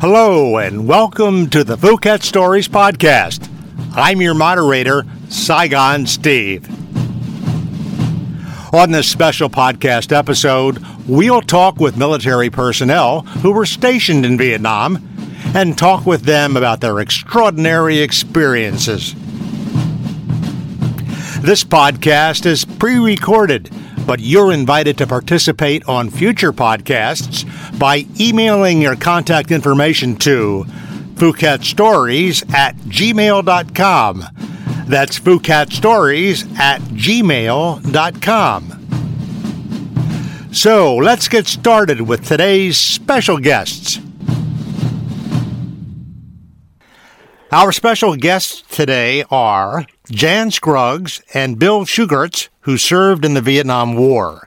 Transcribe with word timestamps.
Hello, 0.00 0.56
and 0.56 0.88
welcome 0.88 1.50
to 1.50 1.62
the 1.62 1.76
Phuket 1.76 2.22
Stories 2.22 2.68
Podcast. 2.68 3.50
I'm 3.92 4.22
your 4.22 4.32
moderator, 4.32 5.04
Saigon 5.28 6.06
Steve. 6.06 6.66
On 8.72 8.92
this 8.92 9.06
special 9.06 9.50
podcast 9.50 10.10
episode, 10.10 10.82
we'll 11.06 11.42
talk 11.42 11.76
with 11.76 11.98
military 11.98 12.48
personnel 12.48 13.20
who 13.42 13.52
were 13.52 13.66
stationed 13.66 14.24
in 14.24 14.38
Vietnam 14.38 15.06
and 15.54 15.76
talk 15.76 16.06
with 16.06 16.22
them 16.22 16.56
about 16.56 16.80
their 16.80 16.98
extraordinary 17.00 17.98
experiences. 17.98 19.12
This 21.42 21.62
podcast 21.62 22.46
is 22.46 22.64
pre 22.64 22.96
recorded, 22.98 23.68
but 24.06 24.20
you're 24.20 24.52
invited 24.52 24.98
to 24.98 25.06
participate 25.06 25.86
on 25.88 26.10
future 26.10 26.52
podcasts 26.52 27.44
by 27.78 28.06
emailing 28.18 28.82
your 28.82 28.96
contact 28.96 29.50
information 29.50 30.16
to 30.16 30.64
PhuketStories 31.14 32.52
at 32.52 32.76
gmail.com. 32.76 34.24
That's 34.86 35.20
PhuketStories 35.20 36.58
at 36.58 36.80
gmail.com. 36.80 38.76
So 40.52 40.96
let's 40.96 41.28
get 41.28 41.46
started 41.46 42.00
with 42.00 42.26
today's 42.26 42.76
special 42.76 43.38
guests. 43.38 44.00
Our 47.52 47.72
special 47.72 48.14
guests 48.14 48.62
today 48.70 49.24
are 49.28 49.84
Jan 50.08 50.52
Scruggs 50.52 51.20
and 51.34 51.58
Bill 51.58 51.84
Shugarts, 51.84 52.48
who 52.60 52.78
served 52.78 53.24
in 53.24 53.34
the 53.34 53.40
Vietnam 53.40 53.96
War. 53.96 54.46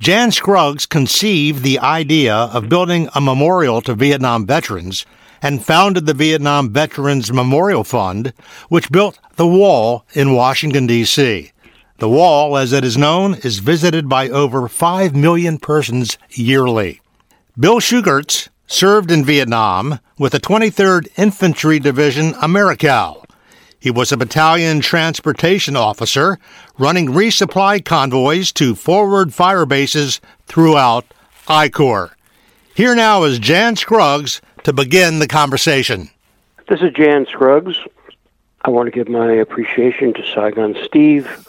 Jan 0.00 0.32
Scruggs 0.32 0.86
conceived 0.86 1.62
the 1.62 1.78
idea 1.78 2.34
of 2.34 2.68
building 2.68 3.08
a 3.14 3.20
memorial 3.20 3.80
to 3.82 3.94
Vietnam 3.94 4.44
veterans 4.44 5.06
and 5.40 5.64
founded 5.64 6.06
the 6.06 6.14
Vietnam 6.14 6.72
Veterans 6.72 7.32
Memorial 7.32 7.84
Fund, 7.84 8.32
which 8.70 8.90
built 8.90 9.20
the 9.36 9.46
Wall 9.46 10.04
in 10.12 10.34
Washington, 10.34 10.88
D.C. 10.88 11.52
The 11.98 12.08
Wall, 12.08 12.56
as 12.56 12.72
it 12.72 12.82
is 12.82 12.98
known, 12.98 13.34
is 13.34 13.60
visited 13.60 14.08
by 14.08 14.28
over 14.30 14.66
5 14.66 15.14
million 15.14 15.58
persons 15.58 16.18
yearly. 16.30 17.00
Bill 17.56 17.78
Shugarts 17.78 18.48
served 18.66 19.10
in 19.10 19.24
Vietnam 19.24 20.00
with 20.18 20.32
the 20.32 20.40
23rd 20.40 21.08
Infantry 21.16 21.78
Division 21.78 22.34
Americal. 22.40 23.24
He 23.78 23.90
was 23.90 24.10
a 24.10 24.16
battalion 24.16 24.80
transportation 24.80 25.76
officer 25.76 26.38
running 26.78 27.08
resupply 27.08 27.84
convoys 27.84 28.50
to 28.52 28.74
forward 28.74 29.32
fire 29.32 29.66
bases 29.66 30.20
throughout 30.46 31.04
I 31.46 31.68
Corps. 31.68 32.16
Here 32.74 32.94
now 32.94 33.22
is 33.22 33.38
Jan 33.38 33.76
Scruggs 33.76 34.40
to 34.64 34.72
begin 34.72 35.20
the 35.20 35.28
conversation. 35.28 36.10
This 36.68 36.80
is 36.80 36.92
Jan 36.92 37.26
Scruggs. 37.26 37.78
I 38.62 38.70
want 38.70 38.86
to 38.86 38.90
give 38.90 39.08
my 39.08 39.32
appreciation 39.32 40.12
to 40.14 40.22
Saigon 40.34 40.74
Steve. 40.84 41.46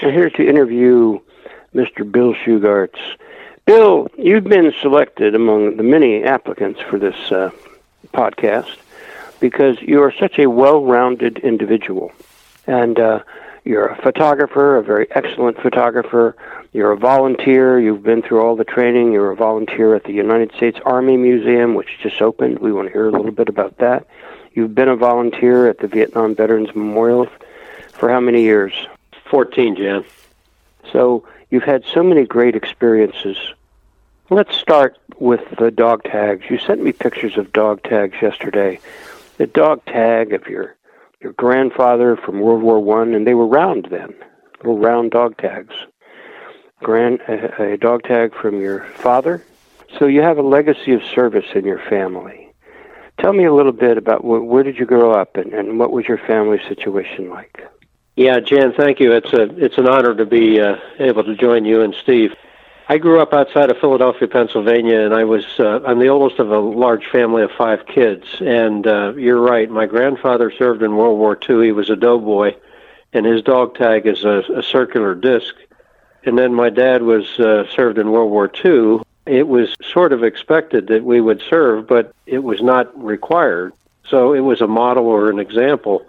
I'm 0.00 0.12
here 0.12 0.30
to 0.30 0.48
interview 0.48 1.20
Mr. 1.74 2.10
Bill 2.10 2.34
Shugarts. 2.34 2.98
Bill, 3.66 4.08
you've 4.18 4.44
been 4.44 4.74
selected 4.82 5.34
among 5.34 5.78
the 5.78 5.82
many 5.82 6.22
applicants 6.22 6.80
for 6.82 6.98
this 6.98 7.16
uh, 7.32 7.50
podcast 8.12 8.76
because 9.40 9.80
you 9.80 10.02
are 10.02 10.12
such 10.12 10.38
a 10.38 10.50
well-rounded 10.50 11.38
individual, 11.38 12.12
and 12.66 13.00
uh, 13.00 13.20
you're 13.64 13.86
a 13.86 14.02
photographer, 14.02 14.76
a 14.76 14.82
very 14.82 15.10
excellent 15.12 15.58
photographer. 15.62 16.36
You're 16.74 16.92
a 16.92 16.98
volunteer. 16.98 17.80
You've 17.80 18.02
been 18.02 18.20
through 18.20 18.42
all 18.42 18.54
the 18.54 18.64
training. 18.64 19.12
You're 19.12 19.30
a 19.30 19.36
volunteer 19.36 19.94
at 19.94 20.04
the 20.04 20.12
United 20.12 20.52
States 20.54 20.78
Army 20.84 21.16
Museum, 21.16 21.74
which 21.74 21.88
just 22.02 22.20
opened. 22.20 22.58
We 22.58 22.70
want 22.70 22.88
to 22.88 22.92
hear 22.92 23.08
a 23.08 23.12
little 23.12 23.32
bit 23.32 23.48
about 23.48 23.78
that. 23.78 24.06
You've 24.52 24.74
been 24.74 24.88
a 24.88 24.96
volunteer 24.96 25.70
at 25.70 25.78
the 25.78 25.88
Vietnam 25.88 26.34
Veterans 26.34 26.68
Memorial 26.74 27.28
for 27.94 28.10
how 28.10 28.20
many 28.20 28.42
years? 28.42 28.74
14, 29.30 29.76
Jan. 29.76 30.04
So 30.92 31.26
You've 31.50 31.64
had 31.64 31.84
so 31.92 32.02
many 32.02 32.24
great 32.24 32.56
experiences. 32.56 33.36
Let's 34.30 34.56
start 34.56 34.98
with 35.18 35.42
the 35.58 35.70
dog 35.70 36.04
tags. 36.04 36.44
You 36.48 36.58
sent 36.58 36.82
me 36.82 36.92
pictures 36.92 37.36
of 37.36 37.52
dog 37.52 37.82
tags 37.82 38.16
yesterday. 38.20 38.80
The 39.38 39.46
dog 39.46 39.84
tag 39.84 40.32
of 40.32 40.46
your 40.48 40.76
your 41.20 41.32
grandfather 41.32 42.16
from 42.16 42.40
World 42.40 42.62
War 42.62 42.80
One, 42.80 43.14
and 43.14 43.26
they 43.26 43.34
were 43.34 43.46
round 43.46 43.88
then, 43.90 44.14
little 44.58 44.78
round 44.78 45.10
dog 45.10 45.36
tags. 45.38 45.74
Grand 46.82 47.20
a, 47.28 47.72
a 47.72 47.76
dog 47.76 48.02
tag 48.04 48.34
from 48.34 48.60
your 48.60 48.84
father. 48.96 49.44
So 49.98 50.06
you 50.06 50.22
have 50.22 50.38
a 50.38 50.42
legacy 50.42 50.92
of 50.92 51.02
service 51.04 51.46
in 51.54 51.64
your 51.64 51.78
family. 51.78 52.52
Tell 53.20 53.32
me 53.32 53.44
a 53.44 53.54
little 53.54 53.72
bit 53.72 53.96
about 53.96 54.22
wh- 54.22 54.44
where 54.44 54.62
did 54.62 54.76
you 54.76 54.86
grow 54.86 55.12
up 55.12 55.36
and, 55.36 55.52
and 55.52 55.78
what 55.78 55.92
was 55.92 56.06
your 56.06 56.18
family 56.18 56.60
situation 56.68 57.30
like? 57.30 57.62
Yeah, 58.16 58.38
Jan, 58.38 58.72
thank 58.72 59.00
you. 59.00 59.12
It's 59.12 59.32
a 59.32 59.42
it's 59.62 59.76
an 59.76 59.88
honor 59.88 60.14
to 60.14 60.24
be 60.24 60.60
uh, 60.60 60.76
able 61.00 61.24
to 61.24 61.34
join 61.34 61.64
you 61.64 61.82
and 61.82 61.94
Steve. 61.94 62.32
I 62.88 62.98
grew 62.98 63.20
up 63.20 63.32
outside 63.32 63.70
of 63.70 63.78
Philadelphia, 63.78 64.28
Pennsylvania, 64.28 65.00
and 65.00 65.12
I 65.12 65.24
was 65.24 65.44
uh, 65.58 65.80
I'm 65.84 65.98
the 65.98 66.08
oldest 66.08 66.38
of 66.38 66.50
a 66.50 66.58
large 66.58 67.06
family 67.06 67.42
of 67.42 67.50
five 67.50 67.86
kids. 67.86 68.24
And 68.40 68.86
uh, 68.86 69.14
you're 69.16 69.40
right, 69.40 69.68
my 69.68 69.86
grandfather 69.86 70.52
served 70.56 70.82
in 70.82 70.94
World 70.94 71.18
War 71.18 71.36
II. 71.48 71.64
He 71.64 71.72
was 71.72 71.90
a 71.90 71.96
doughboy, 71.96 72.54
and 73.12 73.26
his 73.26 73.42
dog 73.42 73.74
tag 73.74 74.06
is 74.06 74.22
a, 74.24 74.44
a 74.54 74.62
circular 74.62 75.16
disc. 75.16 75.54
And 76.24 76.38
then 76.38 76.54
my 76.54 76.70
dad 76.70 77.02
was 77.02 77.40
uh, 77.40 77.64
served 77.74 77.98
in 77.98 78.12
World 78.12 78.30
War 78.30 78.48
II. 78.64 79.00
It 79.26 79.48
was 79.48 79.74
sort 79.82 80.12
of 80.12 80.22
expected 80.22 80.86
that 80.86 81.02
we 81.02 81.20
would 81.20 81.42
serve, 81.50 81.88
but 81.88 82.14
it 82.26 82.44
was 82.44 82.62
not 82.62 82.96
required. 83.02 83.72
So 84.06 84.34
it 84.34 84.40
was 84.40 84.60
a 84.60 84.68
model 84.68 85.06
or 85.06 85.30
an 85.30 85.40
example. 85.40 86.06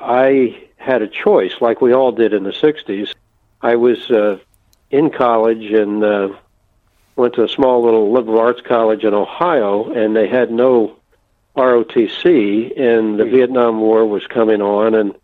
I 0.00 0.67
had 0.78 1.02
a 1.02 1.08
choice, 1.08 1.52
like 1.60 1.80
we 1.80 1.92
all 1.92 2.12
did 2.12 2.32
in 2.32 2.44
the 2.44 2.50
60s. 2.50 3.12
I 3.60 3.76
was 3.76 4.10
uh, 4.10 4.38
in 4.90 5.10
college 5.10 5.70
and 5.72 6.02
uh, 6.02 6.28
went 7.16 7.34
to 7.34 7.44
a 7.44 7.48
small 7.48 7.84
little 7.84 8.12
liberal 8.12 8.38
arts 8.38 8.62
college 8.62 9.04
in 9.04 9.12
Ohio, 9.12 9.90
and 9.90 10.16
they 10.16 10.28
had 10.28 10.50
no 10.50 10.96
ROTC, 11.56 12.80
and 12.80 13.18
the 13.18 13.24
Vietnam 13.24 13.80
War 13.80 14.06
was 14.06 14.26
coming 14.26 14.62
on, 14.62 14.94
and 14.94 15.14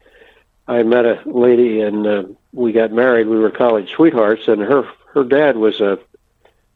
I 0.66 0.82
met 0.82 1.06
a 1.06 1.20
lady, 1.24 1.80
and 1.80 2.06
uh, 2.06 2.24
we 2.52 2.72
got 2.72 2.92
married. 2.92 3.28
We 3.28 3.38
were 3.38 3.50
college 3.50 3.90
sweethearts, 3.90 4.48
and 4.48 4.60
her 4.60 4.88
her 5.12 5.24
dad 5.24 5.56
was 5.56 5.80
a 5.80 5.98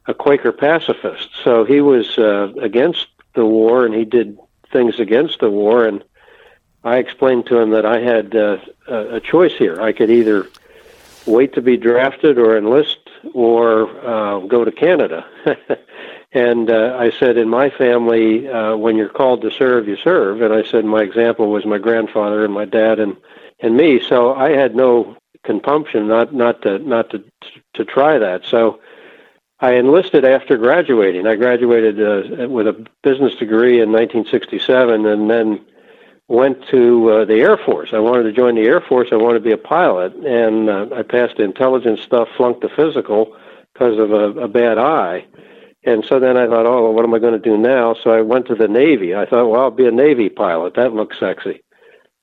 a 0.05 0.13
Quaker 0.13 0.51
pacifist, 0.51 1.29
so 1.43 1.65
he 1.65 1.81
was 1.81 2.17
uh, 2.17 2.53
against 2.61 3.07
the 3.35 3.45
war, 3.45 3.85
and 3.85 3.93
he 3.93 4.05
did 4.05 4.39
things 4.71 4.99
against 4.99 5.39
the 5.39 5.49
war, 5.49 5.85
and 5.85 6.03
I 6.83 6.97
explained 6.97 7.45
to 7.47 7.57
him 7.57 7.71
that 7.71 7.85
I 7.85 7.99
had 7.99 8.35
uh, 8.35 8.57
a 8.87 9.19
choice 9.19 9.53
here. 9.53 9.81
I 9.81 9.91
could 9.91 10.09
either 10.09 10.47
wait 11.25 11.53
to 11.53 11.61
be 11.61 11.77
drafted 11.77 12.37
or 12.37 12.57
enlist 12.57 13.09
or 13.33 13.89
uh, 14.05 14.39
go 14.39 14.63
to 14.63 14.71
Canada. 14.71 15.25
and 16.31 16.69
uh, 16.69 16.95
I 16.97 17.11
said, 17.11 17.37
in 17.37 17.49
my 17.49 17.69
family, 17.69 18.47
uh, 18.47 18.75
when 18.77 18.95
you're 18.95 19.09
called 19.09 19.41
to 19.41 19.51
serve, 19.51 19.87
you 19.87 19.97
serve. 19.97 20.41
And 20.41 20.53
I 20.53 20.63
said, 20.63 20.85
my 20.85 21.01
example 21.01 21.51
was 21.51 21.65
my 21.65 21.77
grandfather 21.77 22.45
and 22.45 22.53
my 22.53 22.65
dad 22.65 22.99
and, 22.99 23.17
and 23.59 23.75
me. 23.75 24.01
So 24.01 24.33
I 24.33 24.51
had 24.51 24.75
no 24.75 25.17
compunction 25.43 26.07
not, 26.07 26.33
not, 26.33 26.61
to, 26.61 26.79
not 26.79 27.09
to, 27.11 27.23
to 27.73 27.83
try 27.83 28.17
that. 28.17 28.45
So 28.45 28.79
I 29.59 29.73
enlisted 29.73 30.23
after 30.23 30.57
graduating. 30.57 31.27
I 31.27 31.35
graduated 31.35 31.99
uh, 31.99 32.47
with 32.47 32.67
a 32.67 32.87
business 33.03 33.35
degree 33.35 33.81
in 33.81 33.91
1967 33.91 35.05
and 35.05 35.29
then 35.29 35.65
went 36.29 36.63
to 36.69 37.09
uh, 37.09 37.25
the 37.25 37.39
Air 37.39 37.57
Force. 37.57 37.89
I 37.91 37.99
wanted 37.99 38.23
to 38.23 38.31
join 38.31 38.55
the 38.55 38.61
Air 38.61 38.81
Force. 38.81 39.09
I 39.11 39.15
wanted 39.15 39.39
to 39.39 39.45
be 39.45 39.51
a 39.51 39.57
pilot, 39.57 40.13
and 40.13 40.69
uh, 40.69 40.85
I 40.95 41.01
passed 41.01 41.37
the 41.37 41.43
intelligence 41.43 42.01
stuff, 42.01 42.29
flunked 42.37 42.61
the 42.61 42.69
physical 42.69 43.35
because 43.73 43.97
of 43.97 44.11
a, 44.11 44.41
a 44.41 44.47
bad 44.47 44.77
eye. 44.77 45.25
And 45.83 46.05
so 46.05 46.19
then 46.19 46.37
I 46.37 46.45
thought, 46.45 46.67
oh, 46.67 46.83
well, 46.83 46.93
what 46.93 47.03
am 47.03 47.13
I 47.13 47.19
going 47.19 47.33
to 47.33 47.39
do 47.39 47.57
now? 47.57 47.95
So 47.95 48.11
I 48.11 48.21
went 48.21 48.45
to 48.47 48.55
the 48.55 48.67
Navy. 48.67 49.15
I 49.15 49.25
thought, 49.25 49.49
well, 49.49 49.61
I'll 49.61 49.71
be 49.71 49.87
a 49.87 49.91
Navy 49.91 50.29
pilot. 50.29 50.75
That 50.75 50.93
looks 50.93 51.19
sexy. 51.19 51.63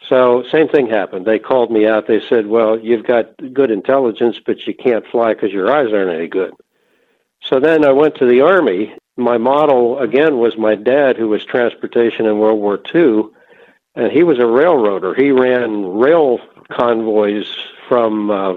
So 0.09 0.45
same 0.53 0.69
thing 0.69 0.89
happened. 0.89 1.27
They 1.27 1.41
called 1.41 1.73
me 1.73 1.87
out. 1.87 2.07
They 2.07 2.21
said, 2.21 2.47
well, 2.47 2.79
you've 2.79 3.07
got 3.07 3.31
good 3.53 3.73
intelligence, 3.73 4.39
but 4.45 4.67
you 4.67 4.75
can't 4.75 5.07
fly 5.07 5.35
because 5.35 5.53
your 5.53 5.73
eyes 5.73 5.93
aren't 5.93 6.17
any 6.17 6.29
good. 6.29 6.53
So 7.43 7.59
then 7.59 7.85
I 7.85 7.93
went 7.93 8.15
to 8.17 8.27
the 8.27 8.43
Army. 8.43 8.95
My 9.17 9.39
model, 9.39 9.99
again, 9.99 10.39
was 10.39 10.57
my 10.57 10.77
dad, 10.77 11.17
who 11.17 11.29
was 11.29 11.45
transportation 11.45 12.27
in 12.27 12.39
World 12.39 12.61
War 12.61 12.79
II 12.95 13.31
and 13.97 14.13
he 14.13 14.23
was 14.23 14.39
a 14.39 14.47
railroader. 14.47 15.15
He 15.15 15.33
ran 15.33 15.85
rail 15.85 16.39
convoys 16.71 17.47
from 17.89 18.31
uh, 18.31 18.55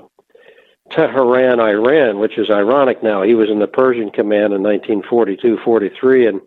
Tehran, 0.92 1.60
Iran, 1.60 2.20
which 2.20 2.38
is 2.38 2.50
ironic 2.50 3.02
now. 3.02 3.22
He 3.22 3.36
was 3.36 3.50
in 3.50 3.60
the 3.60 3.68
Persian 3.68 4.12
Command 4.12 4.54
in 4.54 4.62
1942 4.62 5.58
43, 5.64 6.28
and 6.28 6.42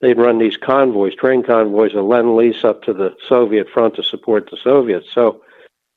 they'd 0.00 0.18
run 0.18 0.38
these 0.38 0.56
convoys, 0.56 1.14
train 1.16 1.42
convoys 1.42 1.94
of 1.94 2.04
Lend 2.04 2.36
Lease 2.36 2.64
up 2.64 2.82
to 2.84 2.92
the 2.92 3.16
Soviet 3.28 3.68
front 3.68 3.96
to 3.96 4.02
support 4.02 4.48
the 4.50 4.58
Soviets. 4.62 5.08
So, 5.12 5.42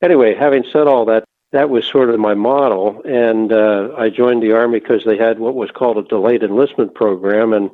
anyway, 0.02 0.34
having 0.34 0.64
said 0.72 0.88
all 0.88 1.04
that, 1.06 1.24
that 1.52 1.70
was 1.70 1.84
sort 1.84 2.10
of 2.10 2.18
my 2.18 2.34
model, 2.34 3.02
and 3.04 3.52
uh, 3.52 3.90
I 3.96 4.08
joined 4.08 4.42
the 4.42 4.52
Army 4.52 4.80
because 4.80 5.04
they 5.04 5.16
had 5.16 5.38
what 5.38 5.54
was 5.54 5.70
called 5.70 5.98
a 5.98 6.02
delayed 6.02 6.42
enlistment 6.42 6.94
program, 6.94 7.52
and 7.52 7.70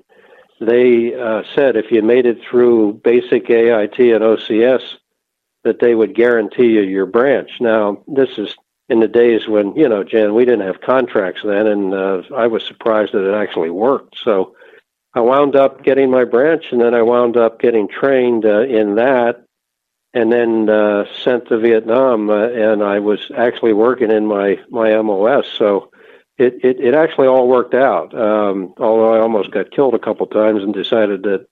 they 0.60 1.14
uh, 1.14 1.42
said 1.54 1.76
if 1.76 1.90
you 1.90 2.02
made 2.02 2.26
it 2.26 2.38
through 2.42 3.00
basic 3.04 3.50
AIT 3.50 3.98
and 3.98 4.24
OCS, 4.24 4.82
that 5.64 5.80
they 5.80 5.94
would 5.94 6.14
guarantee 6.14 6.68
you 6.68 6.82
your 6.82 7.06
branch. 7.06 7.50
Now, 7.60 8.02
this 8.06 8.38
is 8.38 8.54
in 8.88 9.00
the 9.00 9.08
days 9.08 9.48
when, 9.48 9.74
you 9.74 9.88
know, 9.88 10.04
Jan, 10.04 10.34
we 10.34 10.44
didn't 10.44 10.66
have 10.66 10.80
contracts 10.80 11.42
then, 11.44 11.66
and 11.66 11.92
uh, 11.92 12.22
I 12.34 12.46
was 12.46 12.64
surprised 12.64 13.12
that 13.12 13.28
it 13.28 13.34
actually 13.34 13.70
worked. 13.70 14.16
So 14.22 14.54
I 15.12 15.20
wound 15.20 15.56
up 15.56 15.82
getting 15.82 16.10
my 16.10 16.24
branch, 16.24 16.66
and 16.70 16.80
then 16.80 16.94
I 16.94 17.02
wound 17.02 17.36
up 17.36 17.60
getting 17.60 17.88
trained 17.88 18.44
uh, 18.44 18.60
in 18.60 18.94
that, 18.94 19.44
and 20.14 20.32
then 20.32 20.70
uh, 20.70 21.06
sent 21.22 21.48
to 21.48 21.58
Vietnam, 21.58 22.30
uh, 22.30 22.48
and 22.48 22.82
I 22.82 23.00
was 23.00 23.30
actually 23.36 23.72
working 23.72 24.10
in 24.10 24.26
my, 24.26 24.60
my 24.70 24.94
MOS. 25.02 25.48
So 25.58 25.90
it, 26.38 26.54
it, 26.64 26.80
it 26.80 26.94
actually 26.94 27.26
all 27.28 27.48
worked 27.48 27.74
out. 27.74 28.14
Um, 28.14 28.74
although 28.78 29.14
I 29.14 29.20
almost 29.20 29.50
got 29.50 29.70
killed 29.70 29.94
a 29.94 29.98
couple 29.98 30.26
times 30.26 30.62
and 30.62 30.72
decided 30.74 31.22
that 31.24 31.46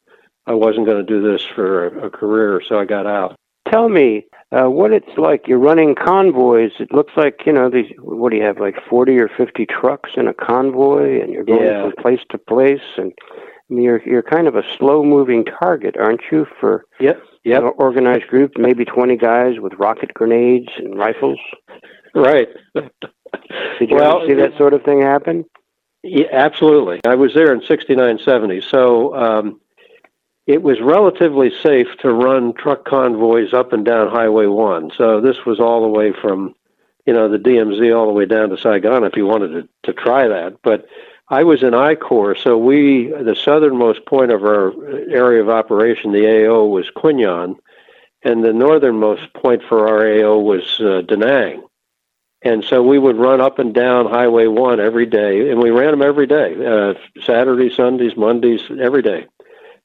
I 0.46 0.52
wasn't 0.54 0.86
going 0.86 1.04
to 1.04 1.12
do 1.12 1.22
this 1.22 1.42
for 1.54 1.86
a, 1.86 2.06
a 2.06 2.10
career, 2.10 2.60
so 2.68 2.78
I 2.78 2.84
got 2.84 3.06
out. 3.06 3.34
Tell 3.70 3.88
me 3.88 4.26
uh, 4.52 4.68
what 4.68 4.92
it's 4.92 5.16
like. 5.16 5.48
You're 5.48 5.58
running 5.58 5.94
convoys. 5.94 6.72
It 6.78 6.92
looks 6.92 7.14
like 7.16 7.40
you 7.46 7.52
know 7.52 7.70
these. 7.70 7.90
What 7.98 8.30
do 8.30 8.36
you 8.36 8.42
have? 8.44 8.58
Like 8.60 8.76
forty 8.90 9.18
or 9.18 9.28
fifty 9.28 9.64
trucks 9.64 10.10
in 10.18 10.28
a 10.28 10.34
convoy, 10.34 11.22
and 11.22 11.32
you're 11.32 11.44
going 11.44 11.64
Yeah. 11.64 11.82
from 11.84 11.92
place 12.02 12.20
to 12.30 12.38
place. 12.38 12.82
And 12.98 13.12
I 13.24 13.38
mean, 13.74 13.82
you're 13.84 14.02
you're 14.06 14.22
kind 14.22 14.46
of 14.46 14.54
a 14.54 14.62
slow-moving 14.76 15.46
target, 15.46 15.96
aren't 15.98 16.20
you? 16.30 16.46
For 16.60 16.84
Yep, 17.00 17.22
yep, 17.44 17.62
an 17.62 17.72
organized 17.78 18.26
group, 18.28 18.52
maybe 18.58 18.84
twenty 18.84 19.16
guys 19.16 19.54
with 19.58 19.72
rocket 19.78 20.12
grenades 20.12 20.68
and 20.76 20.98
rifles. 20.98 21.40
right. 22.14 22.48
Did 23.78 23.90
you 23.90 23.96
Well, 23.96 24.18
ever 24.18 24.26
see 24.26 24.34
that 24.34 24.56
sort 24.56 24.74
of 24.74 24.82
thing 24.82 25.00
happen? 25.00 25.44
Yeah, 26.02 26.26
absolutely. 26.32 27.00
I 27.06 27.14
was 27.14 27.32
there 27.34 27.52
in 27.52 27.62
69, 27.62 28.18
70. 28.24 28.60
So 28.60 29.14
um, 29.14 29.60
it 30.46 30.62
was 30.62 30.80
relatively 30.80 31.50
safe 31.62 31.88
to 32.00 32.12
run 32.12 32.52
truck 32.52 32.84
convoys 32.84 33.54
up 33.54 33.72
and 33.72 33.84
down 33.84 34.10
Highway 34.10 34.46
1. 34.46 34.92
So 34.96 35.20
this 35.20 35.46
was 35.46 35.60
all 35.60 35.82
the 35.82 35.88
way 35.88 36.12
from, 36.12 36.54
you 37.06 37.14
know, 37.14 37.28
the 37.28 37.38
DMZ 37.38 37.96
all 37.96 38.06
the 38.06 38.12
way 38.12 38.26
down 38.26 38.50
to 38.50 38.58
Saigon 38.58 39.04
if 39.04 39.16
you 39.16 39.26
wanted 39.26 39.48
to, 39.48 39.68
to 39.84 39.92
try 39.98 40.28
that. 40.28 40.58
But 40.62 40.86
I 41.28 41.44
was 41.44 41.62
in 41.62 41.72
I 41.72 41.94
Corps, 41.94 42.36
so 42.36 42.58
we, 42.58 43.06
the 43.06 43.34
southernmost 43.34 44.04
point 44.04 44.30
of 44.30 44.44
our 44.44 44.72
area 45.10 45.40
of 45.40 45.48
operation, 45.48 46.12
the 46.12 46.46
AO, 46.46 46.66
was 46.66 46.90
Qui 46.90 47.14
Nhon, 47.14 47.56
and 48.22 48.44
the 48.44 48.52
northernmost 48.52 49.32
point 49.32 49.62
for 49.66 49.88
our 49.88 50.06
AO 50.06 50.38
was 50.38 50.78
uh, 50.80 51.00
Da 51.00 51.16
Nang. 51.16 51.62
And 52.44 52.62
so 52.62 52.82
we 52.82 52.98
would 52.98 53.16
run 53.16 53.40
up 53.40 53.58
and 53.58 53.72
down 53.72 54.04
Highway 54.06 54.46
1 54.46 54.78
every 54.78 55.06
day, 55.06 55.50
and 55.50 55.60
we 55.60 55.70
ran 55.70 55.92
them 55.92 56.02
every 56.02 56.26
day 56.26 56.54
uh, 56.64 56.92
Saturdays, 57.24 57.74
Sundays, 57.74 58.16
Mondays, 58.18 58.60
every 58.80 59.00
day. 59.00 59.26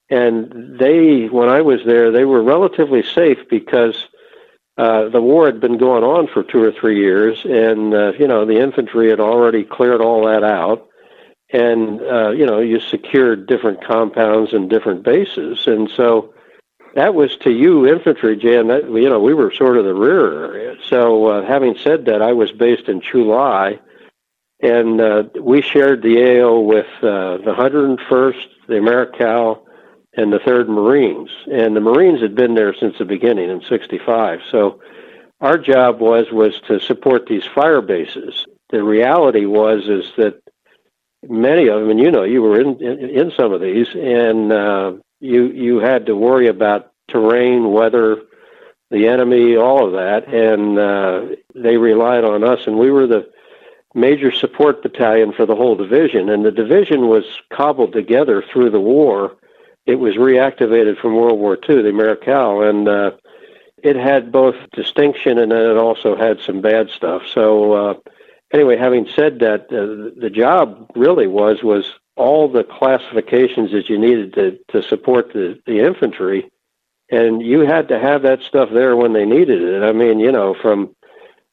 And 0.09 0.77
they, 0.77 1.27
when 1.27 1.47
I 1.47 1.61
was 1.61 1.79
there, 1.85 2.11
they 2.11 2.25
were 2.25 2.43
relatively 2.43 3.01
safe 3.01 3.37
because 3.49 3.95
uh, 4.77 5.07
the 5.07 5.21
war 5.21 5.45
had 5.45 5.61
been 5.61 5.77
going 5.77 6.03
on 6.03 6.27
for 6.27 6.43
two 6.43 6.61
or 6.61 6.71
three 6.71 6.99
years, 6.99 7.39
and, 7.45 7.93
uh, 7.93 8.11
you 8.19 8.27
know, 8.27 8.45
the 8.45 8.59
infantry 8.59 9.09
had 9.09 9.21
already 9.21 9.63
cleared 9.63 10.01
all 10.01 10.25
that 10.25 10.43
out. 10.43 10.87
And, 11.51 12.01
uh, 12.01 12.31
you 12.31 12.45
know, 12.45 12.59
you 12.59 12.79
secured 12.79 13.47
different 13.47 13.83
compounds 13.83 14.53
and 14.53 14.69
different 14.69 15.03
bases. 15.03 15.65
And 15.65 15.89
so 15.89 16.33
that 16.99 17.15
was 17.15 17.33
to 17.37 17.49
you 17.49 17.87
infantry, 17.87 18.35
Jan. 18.35 18.67
That, 18.67 18.91
you 18.91 19.09
know, 19.09 19.21
we 19.21 19.33
were 19.33 19.53
sort 19.53 19.77
of 19.77 19.85
the 19.85 19.93
rear 19.93 20.53
area. 20.53 20.75
So, 20.89 21.27
uh, 21.27 21.45
having 21.45 21.77
said 21.77 22.05
that, 22.05 22.21
I 22.21 22.33
was 22.33 22.51
based 22.51 22.89
in 22.89 22.99
Chu 22.99 23.23
Lai, 23.23 23.79
and 24.61 24.99
uh, 24.99 25.23
we 25.41 25.61
shared 25.61 26.01
the 26.01 26.41
AO 26.41 26.59
with 26.59 26.87
uh, 26.97 27.37
the 27.37 27.55
101st, 27.57 28.45
the 28.67 28.77
Americal, 28.77 29.65
and 30.17 30.33
the 30.33 30.39
3rd 30.39 30.67
Marines. 30.67 31.29
And 31.49 31.73
the 31.73 31.79
Marines 31.79 32.21
had 32.21 32.35
been 32.35 32.55
there 32.55 32.75
since 32.77 32.97
the 32.97 33.05
beginning 33.05 33.49
in 33.49 33.61
65. 33.61 34.41
So, 34.51 34.81
our 35.39 35.57
job 35.57 36.01
was 36.01 36.25
was 36.33 36.59
to 36.67 36.81
support 36.81 37.27
these 37.27 37.45
fire 37.55 37.81
bases. 37.81 38.45
The 38.71 38.83
reality 38.83 39.45
was 39.45 39.87
is 39.87 40.11
that 40.17 40.41
many 41.29 41.69
of 41.69 41.79
them, 41.79 41.91
and 41.91 41.99
you 42.01 42.11
know, 42.11 42.23
you 42.23 42.41
were 42.41 42.59
in 42.59 42.83
in, 42.83 43.09
in 43.09 43.31
some 43.37 43.53
of 43.53 43.61
these, 43.61 43.87
and 43.95 44.51
uh, 44.51 44.91
you 45.19 45.47
you 45.47 45.79
had 45.79 46.05
to 46.07 46.15
worry 46.15 46.47
about 46.47 46.91
terrain, 47.09 47.71
weather, 47.71 48.21
the 48.91 49.07
enemy, 49.07 49.55
all 49.55 49.85
of 49.85 49.93
that, 49.93 50.27
and 50.33 50.77
uh, 50.77 51.35
they 51.55 51.77
relied 51.77 52.23
on 52.23 52.43
us, 52.43 52.59
and 52.65 52.77
we 52.77 52.91
were 52.91 53.07
the 53.07 53.29
major 53.95 54.31
support 54.31 54.83
battalion 54.83 55.33
for 55.33 55.45
the 55.45 55.55
whole 55.55 55.75
division, 55.75 56.29
and 56.29 56.45
the 56.45 56.51
division 56.51 57.07
was 57.07 57.23
cobbled 57.51 57.93
together 57.93 58.43
through 58.51 58.69
the 58.69 58.79
war. 58.79 59.35
It 59.85 59.95
was 59.95 60.15
reactivated 60.15 60.99
from 60.99 61.15
World 61.15 61.39
War 61.39 61.57
II, 61.67 61.81
the 61.81 61.89
Americal, 61.89 62.61
and 62.61 62.87
uh, 62.87 63.11
it 63.83 63.95
had 63.95 64.31
both 64.31 64.55
distinction 64.73 65.37
and 65.37 65.51
then 65.51 65.61
it 65.61 65.77
also 65.77 66.15
had 66.15 66.39
some 66.41 66.61
bad 66.61 66.89
stuff. 66.89 67.23
So 67.33 67.73
uh, 67.73 67.93
anyway, 68.53 68.77
having 68.77 69.07
said 69.15 69.39
that, 69.39 69.65
uh, 69.71 70.19
the 70.19 70.29
job 70.29 70.91
really 70.95 71.27
was 71.27 71.63
was 71.63 71.93
all 72.19 72.49
the 72.49 72.65
classifications 72.65 73.71
that 73.71 73.89
you 73.89 73.97
needed 73.97 74.33
to 74.33 74.59
to 74.67 74.83
support 74.83 75.31
the 75.33 75.57
the 75.65 75.79
infantry, 75.79 76.51
and 77.09 77.41
you 77.41 77.61
had 77.61 77.87
to 77.87 77.97
have 77.97 78.21
that 78.23 78.41
stuff 78.43 78.69
there 78.71 78.95
when 78.95 79.13
they 79.13 79.25
needed 79.25 79.61
it. 79.61 79.81
I 79.81 79.93
mean, 79.93 80.19
you 80.19 80.31
know, 80.31 80.53
from 80.53 80.95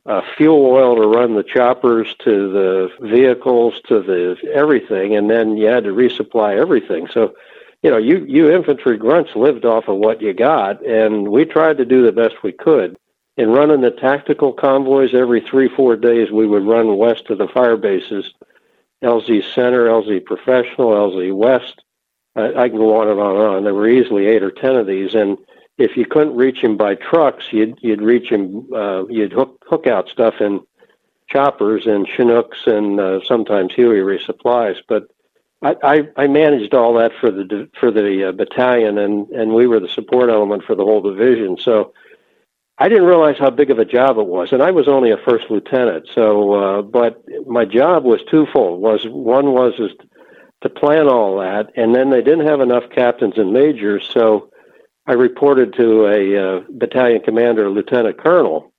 uh, 0.04 0.22
fuel 0.36 0.66
oil 0.66 0.96
to 0.96 1.06
run 1.06 1.34
the 1.34 1.44
choppers 1.44 2.14
to 2.24 2.52
the 2.52 2.90
vehicles 3.00 3.80
to 3.86 4.02
the 4.02 4.36
everything, 4.52 5.14
and 5.16 5.30
then 5.30 5.56
you 5.56 5.66
had 5.66 5.84
to 5.84 5.90
resupply 5.90 6.58
everything. 6.58 7.08
So, 7.12 7.34
you 7.82 7.90
know, 7.90 7.98
you 7.98 8.24
you 8.28 8.50
infantry 8.50 8.96
grunts 8.98 9.36
lived 9.36 9.64
off 9.64 9.88
of 9.88 9.98
what 9.98 10.20
you 10.20 10.34
got, 10.34 10.84
and 10.84 11.28
we 11.28 11.44
tried 11.44 11.78
to 11.78 11.84
do 11.84 12.04
the 12.04 12.12
best 12.12 12.42
we 12.42 12.52
could. 12.52 12.96
In 13.36 13.50
running 13.50 13.82
the 13.82 13.90
tactical 13.90 14.52
convoys 14.52 15.14
every 15.14 15.42
three 15.42 15.68
four 15.68 15.94
days, 15.94 16.30
we 16.32 16.46
would 16.46 16.66
run 16.66 16.96
west 16.96 17.30
of 17.30 17.38
the 17.38 17.48
fire 17.48 17.76
bases, 17.76 18.32
LZ 19.02 19.54
Center, 19.54 19.86
LZ 19.86 20.24
Professional, 20.24 20.90
LZ 20.90 21.34
West. 21.34 21.82
I, 22.34 22.54
I 22.54 22.68
can 22.68 22.78
go 22.78 23.00
on 23.00 23.08
and 23.08 23.20
on 23.20 23.36
and 23.36 23.44
on. 23.44 23.64
There 23.64 23.74
were 23.74 23.88
easily 23.88 24.26
eight 24.26 24.42
or 24.42 24.50
ten 24.50 24.76
of 24.76 24.86
these, 24.86 25.14
and 25.14 25.38
if 25.78 25.96
you 25.96 26.06
couldn't 26.06 26.36
reach 26.36 26.58
him 26.58 26.76
by 26.76 26.94
trucks, 26.94 27.52
you'd 27.52 27.78
you'd 27.80 28.02
reach 28.02 28.28
him. 28.30 28.66
Uh, 28.72 29.06
you'd 29.08 29.32
hook 29.32 29.62
hook 29.68 29.86
out 29.86 30.08
stuff 30.08 30.40
in 30.40 30.60
choppers 31.28 31.86
and 31.86 32.06
Chinooks 32.06 32.66
and 32.66 33.00
uh, 33.00 33.20
sometimes 33.24 33.74
Huey 33.74 33.98
resupplies. 33.98 34.76
But 34.88 35.08
I, 35.62 35.76
I 35.82 36.08
I 36.16 36.26
managed 36.26 36.74
all 36.74 36.94
that 36.94 37.12
for 37.20 37.30
the 37.30 37.68
for 37.78 37.90
the 37.90 38.28
uh, 38.28 38.32
battalion, 38.32 38.98
and 38.98 39.28
and 39.30 39.52
we 39.52 39.66
were 39.66 39.80
the 39.80 39.88
support 39.88 40.30
element 40.30 40.64
for 40.64 40.74
the 40.74 40.84
whole 40.84 41.02
division. 41.02 41.56
So 41.58 41.92
I 42.78 42.88
didn't 42.88 43.04
realize 43.04 43.36
how 43.38 43.50
big 43.50 43.70
of 43.70 43.78
a 43.78 43.86
job 43.86 44.18
it 44.18 44.26
was, 44.26 44.52
and 44.52 44.62
I 44.62 44.70
was 44.70 44.86
only 44.86 45.10
a 45.10 45.16
first 45.16 45.50
lieutenant. 45.50 46.08
So, 46.14 46.52
uh, 46.52 46.82
but 46.82 47.22
my 47.46 47.64
job 47.64 48.04
was 48.04 48.20
twofold. 48.30 48.80
Was 48.82 49.06
one 49.08 49.52
was 49.52 49.74
is 49.78 49.92
to 50.62 50.68
plan 50.68 51.08
all 51.08 51.38
that, 51.40 51.70
and 51.76 51.94
then 51.94 52.10
they 52.10 52.22
didn't 52.22 52.46
have 52.46 52.60
enough 52.60 52.90
captains 52.90 53.38
and 53.38 53.52
majors, 53.52 54.08
so 54.12 54.50
I 55.06 55.12
reported 55.12 55.74
to 55.74 56.06
a 56.06 56.36
uh, 56.36 56.60
battalion 56.70 57.22
commander, 57.22 57.70
lieutenant 57.70 58.18
colonel, 58.18 58.72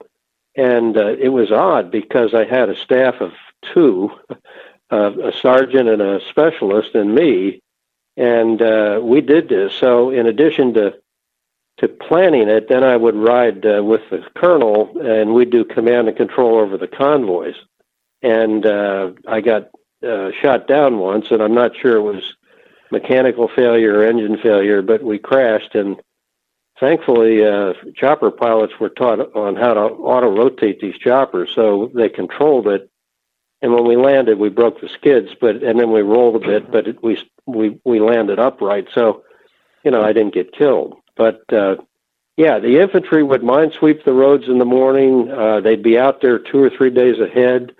and 0.55 0.97
uh, 0.97 1.15
it 1.19 1.29
was 1.29 1.51
odd 1.51 1.89
because 1.89 2.33
I 2.33 2.45
had 2.45 2.69
a 2.69 2.75
staff 2.75 3.15
of 3.21 3.31
two, 3.73 4.11
uh, 4.91 5.11
a 5.23 5.31
sergeant 5.31 5.89
and 5.89 6.01
a 6.01 6.19
specialist, 6.29 6.93
and 6.95 7.15
me, 7.15 7.61
and 8.15 8.61
uh, 8.61 8.99
we 9.01 9.21
did 9.21 9.49
this. 9.49 9.73
So, 9.73 10.09
in 10.09 10.27
addition 10.27 10.73
to 10.73 10.95
to 11.77 11.87
planning 11.87 12.49
it, 12.49 12.69
then 12.69 12.83
I 12.83 12.97
would 12.97 13.15
ride 13.15 13.65
uh, 13.65 13.83
with 13.83 14.01
the 14.09 14.23
colonel, 14.35 14.97
and 14.99 15.33
we'd 15.33 15.51
do 15.51 15.63
command 15.63 16.07
and 16.07 16.17
control 16.17 16.57
over 16.57 16.77
the 16.77 16.87
convoys. 16.87 17.55
And 18.23 18.65
uh, 18.65 19.11
I 19.27 19.41
got 19.41 19.69
uh, 20.05 20.31
shot 20.41 20.67
down 20.67 20.97
once, 20.97 21.27
and 21.29 21.41
I'm 21.41 21.53
not 21.53 21.75
sure 21.75 21.97
it 21.97 22.01
was 22.01 22.35
mechanical 22.91 23.47
failure 23.47 23.99
or 23.99 24.05
engine 24.05 24.37
failure, 24.37 24.81
but 24.81 25.03
we 25.03 25.19
crashed, 25.19 25.75
and 25.75 25.97
thankfully, 26.79 27.45
uh, 27.45 27.73
chopper 27.95 28.31
pilots 28.31 28.73
were 28.79 28.89
taught 28.89 29.35
on 29.35 29.55
how 29.55 29.73
to 29.73 29.81
auto 29.81 30.29
rotate 30.29 30.79
these 30.79 30.97
choppers, 30.97 31.51
so 31.53 31.91
they 31.93 32.09
controlled 32.09 32.67
it. 32.67 32.89
And 33.61 33.73
when 33.73 33.87
we 33.87 33.95
landed, 33.95 34.37
we 34.37 34.49
broke 34.49 34.81
the 34.81 34.89
skids, 34.89 35.29
but 35.39 35.63
and 35.63 35.79
then 35.79 35.91
we 35.91 36.01
rolled 36.01 36.35
a 36.35 36.47
bit, 36.47 36.71
but 36.71 36.87
it, 36.87 37.03
we 37.03 37.19
we 37.47 37.79
we 37.83 37.99
landed 37.99 38.39
upright. 38.39 38.87
So, 38.93 39.23
you 39.83 39.89
know, 39.89 40.03
I 40.03 40.13
didn't 40.13 40.35
get 40.35 40.53
killed. 40.53 40.95
But 41.17 41.41
uh, 41.51 41.77
yeah, 42.37 42.59
the 42.59 42.79
infantry 42.79 43.23
would 43.23 43.43
mine 43.43 43.71
sweep 43.71 44.05
the 44.05 44.13
roads 44.13 44.47
in 44.47 44.59
the 44.59 44.65
morning. 44.65 45.31
Uh, 45.31 45.59
they'd 45.59 45.81
be 45.81 45.97
out 45.97 46.21
there 46.21 46.37
two 46.37 46.61
or 46.61 46.69
three 46.69 46.91
days 46.91 47.19
ahead. 47.19 47.75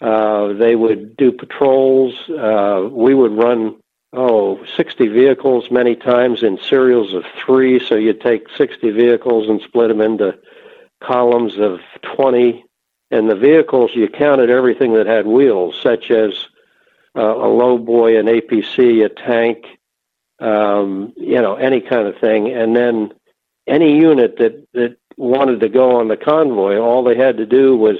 Uh, 0.00 0.52
they 0.52 0.76
would 0.76 1.16
do 1.16 1.32
patrols. 1.32 2.14
Uh, 2.28 2.86
we 2.90 3.14
would 3.14 3.32
run 3.32 3.76
oh 4.12 4.62
60 4.76 5.08
vehicles 5.08 5.70
many 5.70 5.96
times 5.96 6.42
in 6.42 6.58
serials 6.58 7.14
of 7.14 7.24
three. 7.44 7.80
So 7.80 7.94
you'd 7.94 8.20
take 8.20 8.48
60 8.56 8.90
vehicles 8.90 9.48
and 9.48 9.62
split 9.62 9.88
them 9.88 10.02
into 10.02 10.38
columns 11.02 11.56
of 11.58 11.80
20. 12.16 12.64
And 13.10 13.30
the 13.30 13.36
vehicles, 13.36 13.92
you 13.94 14.08
counted 14.08 14.50
everything 14.50 14.94
that 14.94 15.06
had 15.06 15.26
wheels, 15.26 15.80
such 15.82 16.10
as 16.10 16.46
uh, 17.16 17.22
a 17.22 17.48
low 17.48 17.78
boy, 17.78 18.18
an 18.18 18.26
APC, 18.26 19.04
a 19.04 19.08
tank, 19.08 19.64
um, 20.40 21.12
you 21.16 21.40
know, 21.40 21.54
any 21.54 21.80
kind 21.80 22.06
of 22.06 22.18
thing. 22.18 22.52
And 22.52 22.74
then 22.74 23.12
any 23.66 23.98
unit 23.98 24.36
that, 24.38 24.66
that 24.74 24.96
wanted 25.16 25.60
to 25.60 25.68
go 25.68 26.00
on 26.00 26.08
the 26.08 26.16
convoy, 26.16 26.78
all 26.78 27.04
they 27.04 27.16
had 27.16 27.36
to 27.38 27.46
do 27.46 27.76
was 27.76 27.96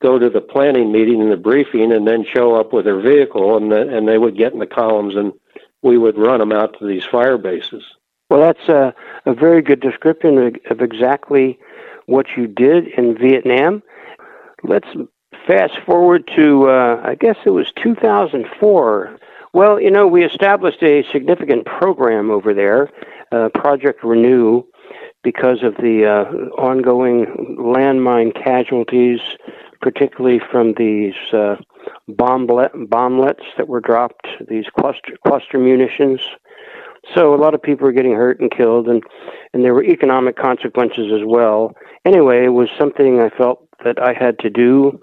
go 0.00 0.18
to 0.18 0.30
the 0.30 0.40
planning 0.40 0.92
meeting 0.92 1.20
and 1.20 1.30
the 1.30 1.36
briefing 1.36 1.92
and 1.92 2.06
then 2.06 2.24
show 2.32 2.54
up 2.54 2.72
with 2.72 2.84
their 2.84 3.00
vehicle 3.00 3.56
and, 3.56 3.72
the, 3.72 3.96
and 3.96 4.06
they 4.06 4.18
would 4.18 4.36
get 4.36 4.52
in 4.52 4.60
the 4.60 4.66
columns 4.66 5.16
and 5.16 5.32
we 5.82 5.98
would 5.98 6.18
run 6.18 6.40
them 6.40 6.52
out 6.52 6.78
to 6.78 6.86
these 6.86 7.04
fire 7.04 7.38
bases. 7.38 7.84
Well, 8.30 8.40
that's 8.40 8.68
a, 8.68 8.94
a 9.26 9.34
very 9.34 9.62
good 9.62 9.80
description 9.80 10.38
of, 10.38 10.56
of 10.70 10.80
exactly 10.82 11.58
what 12.06 12.26
you 12.36 12.46
did 12.46 12.86
in 12.88 13.16
Vietnam. 13.16 13.82
Let's 14.62 14.88
fast 15.46 15.74
forward 15.86 16.30
to, 16.36 16.68
uh, 16.68 17.02
I 17.04 17.14
guess 17.14 17.36
it 17.44 17.50
was 17.50 17.72
2004. 17.82 19.18
Well, 19.58 19.80
you 19.80 19.90
know, 19.90 20.06
we 20.06 20.24
established 20.24 20.84
a 20.84 21.02
significant 21.10 21.64
program 21.64 22.30
over 22.30 22.54
there, 22.54 22.92
uh, 23.32 23.48
Project 23.56 24.04
Renew, 24.04 24.62
because 25.24 25.64
of 25.64 25.74
the 25.78 26.06
uh, 26.06 26.62
ongoing 26.62 27.56
landmine 27.58 28.32
casualties, 28.40 29.18
particularly 29.80 30.40
from 30.52 30.74
these 30.78 31.14
uh, 31.32 31.56
bomblet, 32.08 32.70
bomblets 32.86 33.42
that 33.56 33.66
were 33.66 33.80
dropped, 33.80 34.28
these 34.48 34.66
cluster, 34.78 35.16
cluster 35.26 35.58
munitions. 35.58 36.20
So 37.16 37.34
a 37.34 37.40
lot 37.42 37.52
of 37.52 37.60
people 37.60 37.84
were 37.84 37.92
getting 37.92 38.14
hurt 38.14 38.38
and 38.38 38.52
killed, 38.52 38.86
and, 38.86 39.02
and 39.52 39.64
there 39.64 39.74
were 39.74 39.82
economic 39.82 40.36
consequences 40.36 41.10
as 41.12 41.26
well. 41.26 41.74
Anyway, 42.04 42.44
it 42.44 42.50
was 42.50 42.68
something 42.78 43.18
I 43.18 43.36
felt 43.36 43.66
that 43.82 44.00
I 44.00 44.12
had 44.12 44.38
to 44.38 44.50
do. 44.50 45.00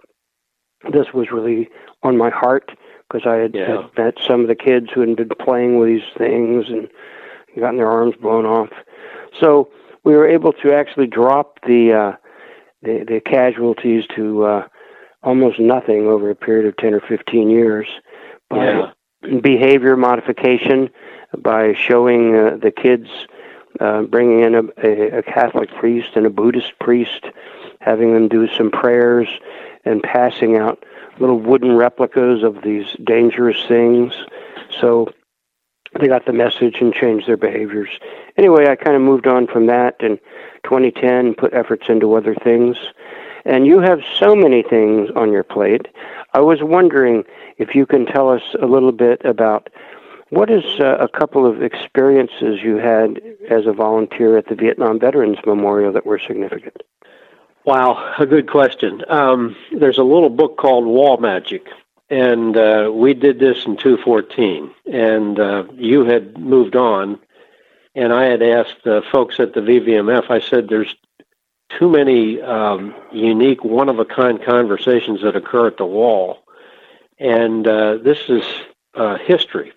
This 0.93 1.07
was 1.13 1.27
really 1.29 1.67
on 2.03 2.15
my 2.15 2.29
heart 2.29 2.71
because 3.07 3.27
I 3.27 3.35
had, 3.35 3.55
Yeah. 3.55 3.83
had 3.83 3.97
met 3.97 4.15
some 4.25 4.41
of 4.41 4.47
the 4.47 4.55
kids 4.55 4.87
who 4.93 5.01
had 5.01 5.15
been 5.15 5.29
playing 5.29 5.77
with 5.77 5.89
these 5.89 6.13
things 6.17 6.65
and 6.69 6.89
gotten 7.59 7.77
their 7.77 7.91
arms 7.91 8.15
blown 8.21 8.45
off. 8.45 8.69
So 9.39 9.69
we 10.03 10.15
were 10.15 10.27
able 10.27 10.53
to 10.53 10.73
actually 10.73 11.07
drop 11.07 11.59
the 11.65 11.93
uh, 11.93 12.11
the, 12.81 13.03
the 13.07 13.19
casualties 13.21 14.05
to 14.15 14.43
uh, 14.45 14.67
almost 15.23 15.59
nothing 15.59 16.07
over 16.07 16.29
a 16.29 16.35
period 16.35 16.67
of 16.67 16.77
ten 16.77 16.93
or 16.93 16.99
fifteen 17.01 17.49
years 17.49 17.87
by 18.49 18.65
Yeah. 18.65 18.91
behavior 19.41 19.95
modification, 19.97 20.89
by 21.37 21.73
showing 21.73 22.35
uh, 22.35 22.57
the 22.61 22.71
kids, 22.71 23.09
uh, 23.79 24.03
bringing 24.03 24.41
in 24.41 24.55
a, 24.55 24.63
a, 24.83 25.17
a 25.19 25.23
Catholic 25.23 25.69
priest 25.79 26.09
and 26.15 26.25
a 26.25 26.29
Buddhist 26.29 26.77
priest, 26.79 27.25
having 27.79 28.13
them 28.13 28.27
do 28.27 28.47
some 28.47 28.69
prayers, 28.69 29.27
and 29.85 30.03
passing 30.03 30.57
out 30.57 30.83
little 31.19 31.39
wooden 31.39 31.75
replicas 31.75 32.43
of 32.43 32.61
these 32.63 32.85
dangerous 33.03 33.63
things. 33.67 34.13
So 34.79 35.09
they 35.99 36.07
got 36.07 36.25
the 36.25 36.33
message 36.33 36.81
and 36.81 36.93
changed 36.93 37.27
their 37.27 37.37
behaviors. 37.37 37.89
Anyway, 38.37 38.67
I 38.67 38.75
kind 38.75 38.95
of 38.95 39.01
moved 39.01 39.27
on 39.27 39.47
from 39.47 39.67
that 39.67 39.95
in 40.01 40.17
2010, 40.63 41.35
put 41.35 41.53
efforts 41.53 41.87
into 41.87 42.15
other 42.15 42.35
things. 42.35 42.77
And 43.45 43.67
you 43.67 43.79
have 43.79 44.01
so 44.19 44.35
many 44.35 44.63
things 44.63 45.09
on 45.15 45.31
your 45.31 45.43
plate. 45.43 45.87
I 46.33 46.41
was 46.41 46.59
wondering 46.61 47.23
if 47.57 47.75
you 47.75 47.85
can 47.85 48.05
tell 48.05 48.29
us 48.29 48.41
a 48.61 48.65
little 48.65 48.91
bit 48.91 49.23
about 49.23 49.69
what 50.29 50.49
is 50.49 50.63
uh, 50.79 50.97
a 50.99 51.07
couple 51.07 51.45
of 51.45 51.61
experiences 51.61 52.61
you 52.63 52.77
had 52.77 53.21
as 53.49 53.67
a 53.67 53.71
volunteer 53.71 54.37
at 54.37 54.47
the 54.47 54.55
Vietnam 54.55 54.99
Veterans 54.99 55.37
Memorial 55.45 55.93
that 55.93 56.05
were 56.05 56.19
significant. 56.19 56.81
Wow, 57.65 58.13
a 58.19 58.27
good 58.27 58.47
question. 58.47 59.01
Um, 59.09 59.55
there's 59.75 59.97
a 59.97 60.03
little 60.03 60.29
book 60.29 60.55
called 60.55 60.85
Wall 60.85 61.17
Magic, 61.17 61.65
and 62.11 62.55
uh, 62.55 62.91
we 62.93 63.15
did 63.15 63.39
this 63.39 63.65
in 63.65 63.75
214. 63.75 64.71
And 64.93 65.39
uh, 65.39 65.63
you 65.73 66.05
had 66.05 66.37
moved 66.37 66.75
on, 66.75 67.19
and 67.95 68.13
I 68.13 68.25
had 68.25 68.43
asked 68.43 68.85
uh, 68.85 69.01
folks 69.11 69.39
at 69.39 69.55
the 69.55 69.61
VVMF. 69.61 70.29
I 70.29 70.41
said, 70.41 70.67
"There's 70.69 70.93
too 71.79 71.89
many 71.89 72.39
um, 72.39 72.93
unique, 73.11 73.63
one-of-a-kind 73.63 74.45
conversations 74.45 75.23
that 75.23 75.35
occur 75.35 75.65
at 75.65 75.77
the 75.77 75.87
wall, 75.87 76.43
and 77.17 77.67
uh, 77.67 77.97
this 77.97 78.19
is 78.29 78.43
uh, 78.93 79.17
history." 79.17 79.73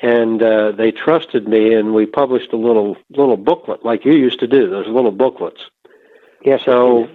And 0.00 0.42
uh, 0.42 0.72
they 0.72 0.92
trusted 0.92 1.46
me, 1.46 1.74
and 1.74 1.92
we 1.92 2.06
published 2.06 2.54
a 2.54 2.56
little 2.56 2.96
little 3.10 3.36
booklet, 3.36 3.84
like 3.84 4.06
you 4.06 4.14
used 4.14 4.40
to 4.40 4.46
do. 4.46 4.70
Those 4.70 4.88
little 4.88 5.12
booklets. 5.12 5.60
Yes. 6.44 6.62
So, 6.64 7.08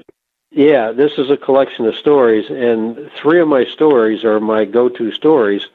yeah, 0.52 0.92
this 0.92 1.14
is 1.18 1.30
a 1.30 1.38
collection 1.38 1.86
of 1.86 1.96
stories, 1.96 2.50
and 2.50 3.12
three 3.22 3.40
of 3.42 3.48
my 3.48 3.66
stories 3.66 4.24
are 4.24 4.40
my 4.40 4.66
go-to 4.66 5.12
stories, 5.12 5.68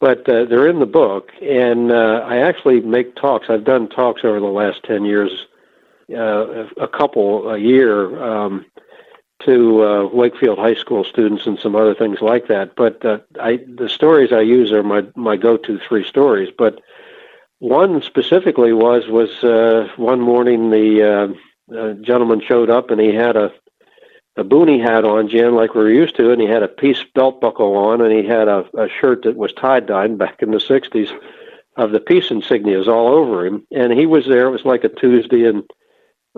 but 0.00 0.28
uh, 0.28 0.44
they're 0.44 0.68
in 0.68 0.78
the 0.80 0.86
book, 0.86 1.30
and 1.42 1.90
uh, 1.90 2.22
I 2.26 2.38
actually 2.38 2.80
make 2.80 3.16
talks. 3.16 3.48
I've 3.48 3.64
done 3.64 3.88
talks 3.88 4.24
over 4.24 4.40
the 4.40 4.46
last 4.46 4.82
ten 4.84 5.04
years, 5.04 5.46
uh, 6.14 6.66
a 6.78 6.88
couple 6.88 7.50
a 7.50 7.58
year, 7.58 8.22
um, 8.22 8.66
to 9.44 9.82
uh, 9.84 10.06
Wakefield 10.08 10.58
High 10.58 10.74
School 10.74 11.04
students 11.04 11.46
and 11.46 11.58
some 11.58 11.76
other 11.76 11.94
things 11.94 12.20
like 12.20 12.48
that. 12.48 12.74
But 12.76 13.04
uh, 13.04 13.18
I, 13.40 13.58
the 13.68 13.88
stories 13.88 14.32
I 14.32 14.40
use 14.40 14.72
are 14.72 14.82
my 14.82 15.06
my 15.14 15.36
go-to 15.36 15.78
three 15.78 16.04
stories, 16.04 16.50
but. 16.56 16.80
One 17.58 18.02
specifically 18.02 18.74
was 18.74 19.08
was 19.08 19.42
uh, 19.42 19.88
one 19.96 20.20
morning 20.20 20.68
the 20.70 21.02
uh, 21.02 21.28
a 21.70 21.94
gentleman 21.94 22.40
showed 22.40 22.70
up 22.70 22.90
and 22.90 23.00
he 23.00 23.14
had 23.14 23.36
a 23.36 23.52
a 24.36 24.44
boonie 24.44 24.78
hat 24.78 25.04
on, 25.04 25.28
Jan, 25.28 25.54
like 25.54 25.74
we 25.74 25.80
were 25.80 25.90
used 25.90 26.16
to, 26.16 26.30
and 26.30 26.40
he 26.40 26.46
had 26.46 26.62
a 26.62 26.68
peace 26.68 27.02
belt 27.14 27.40
buckle 27.40 27.74
on, 27.74 28.02
and 28.02 28.12
he 28.12 28.22
had 28.22 28.48
a, 28.48 28.66
a 28.76 28.88
shirt 28.88 29.22
that 29.22 29.36
was 29.36 29.52
tie 29.54 29.80
dyed 29.80 30.18
back 30.18 30.42
in 30.42 30.50
the 30.50 30.58
'60s 30.58 31.10
of 31.76 31.92
the 31.92 32.00
peace 32.00 32.28
insignias 32.28 32.86
all 32.86 33.08
over 33.08 33.46
him. 33.46 33.66
And 33.70 33.92
he 33.92 34.06
was 34.06 34.26
there. 34.26 34.46
It 34.46 34.50
was 34.50 34.64
like 34.64 34.84
a 34.84 34.88
Tuesday, 34.88 35.46
and 35.46 35.64